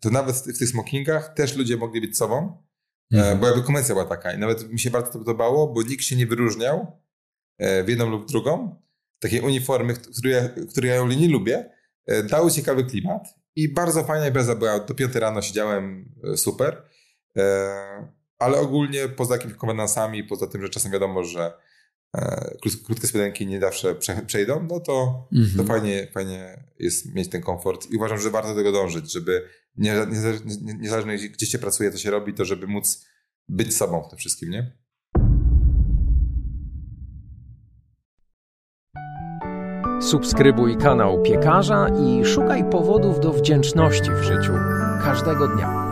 To 0.00 0.10
nawet 0.10 0.36
w 0.36 0.58
tych 0.58 0.68
smokingach 0.68 1.34
też 1.34 1.56
ludzie 1.56 1.76
mogli 1.76 2.00
być 2.00 2.16
sobą, 2.18 2.62
e, 3.14 3.16
Mhm. 3.16 3.38
bo 3.40 3.46
jakby 3.46 3.62
konwencja 3.62 3.94
była 3.94 4.06
taka. 4.06 4.32
I 4.32 4.38
nawet 4.38 4.68
mi 4.72 4.80
się 4.80 4.90
bardzo 4.90 5.12
to 5.12 5.18
podobało, 5.18 5.72
bo 5.74 5.82
nikt 5.82 6.04
się 6.04 6.16
nie 6.16 6.26
wyróżniał 6.26 7.00
e, 7.58 7.84
w 7.84 7.88
jedną 7.88 8.10
lub 8.10 8.28
drugą. 8.28 8.82
Takie 9.18 9.42
uniformy, 9.42 9.94
które 10.70 10.88
ja, 10.88 10.94
ja 10.94 11.04
nie 11.04 11.28
lubię, 11.28 11.70
dały 12.30 12.50
ciekawy 12.50 12.84
klimat 12.84 13.34
i 13.56 13.68
bardzo 13.68 14.04
fajna 14.04 14.26
impreza 14.26 14.54
była. 14.54 14.80
Do 14.80 14.94
piątej 14.94 15.20
rano 15.20 15.42
siedziałem 15.42 16.12
super. 16.36 16.82
Ale 18.38 18.58
ogólnie 18.58 19.08
poza 19.08 19.34
jakimiś 19.34 19.56
konwenansami, 19.56 20.24
poza 20.24 20.46
tym, 20.46 20.62
że 20.62 20.68
czasem 20.68 20.92
wiadomo, 20.92 21.24
że 21.24 21.52
krótkie 22.86 23.06
spodenki 23.06 23.46
nie 23.46 23.60
zawsze 23.60 23.94
prze, 23.94 24.22
przejdą, 24.26 24.66
no 24.70 24.80
to, 24.80 25.28
Mhm. 25.32 25.56
to 25.56 25.64
fajnie, 25.72 26.08
fajnie 26.14 26.64
jest 26.78 27.14
mieć 27.14 27.28
ten 27.30 27.42
komfort 27.42 27.90
i 27.90 27.96
uważam, 27.96 28.18
że 28.18 28.30
warto 28.30 28.48
do 28.48 28.54
tego 28.54 28.72
dążyć, 28.72 29.12
żeby 29.12 29.42
nie, 29.76 29.92
nie, 29.94 30.18
nie, 30.62 30.74
niezależnie 30.74 31.28
gdzie 31.28 31.46
się 31.46 31.58
pracuje, 31.58 31.90
to 31.90 31.98
się 31.98 32.10
robi, 32.10 32.34
to 32.34 32.44
żeby 32.44 32.66
móc 32.66 33.06
być 33.48 33.76
sobą 33.76 34.02
w 34.02 34.08
tym 34.08 34.18
wszystkim, 34.18 34.50
nie? 34.50 34.72
Subskrybuj 40.00 40.76
kanał 40.76 41.22
Piekarza 41.22 41.86
i 41.88 42.24
szukaj 42.24 42.70
powodów 42.70 43.20
do 43.20 43.32
wdzięczności 43.32 44.10
w 44.10 44.22
życiu 44.22 44.52
każdego 45.04 45.48
dnia. 45.48 45.83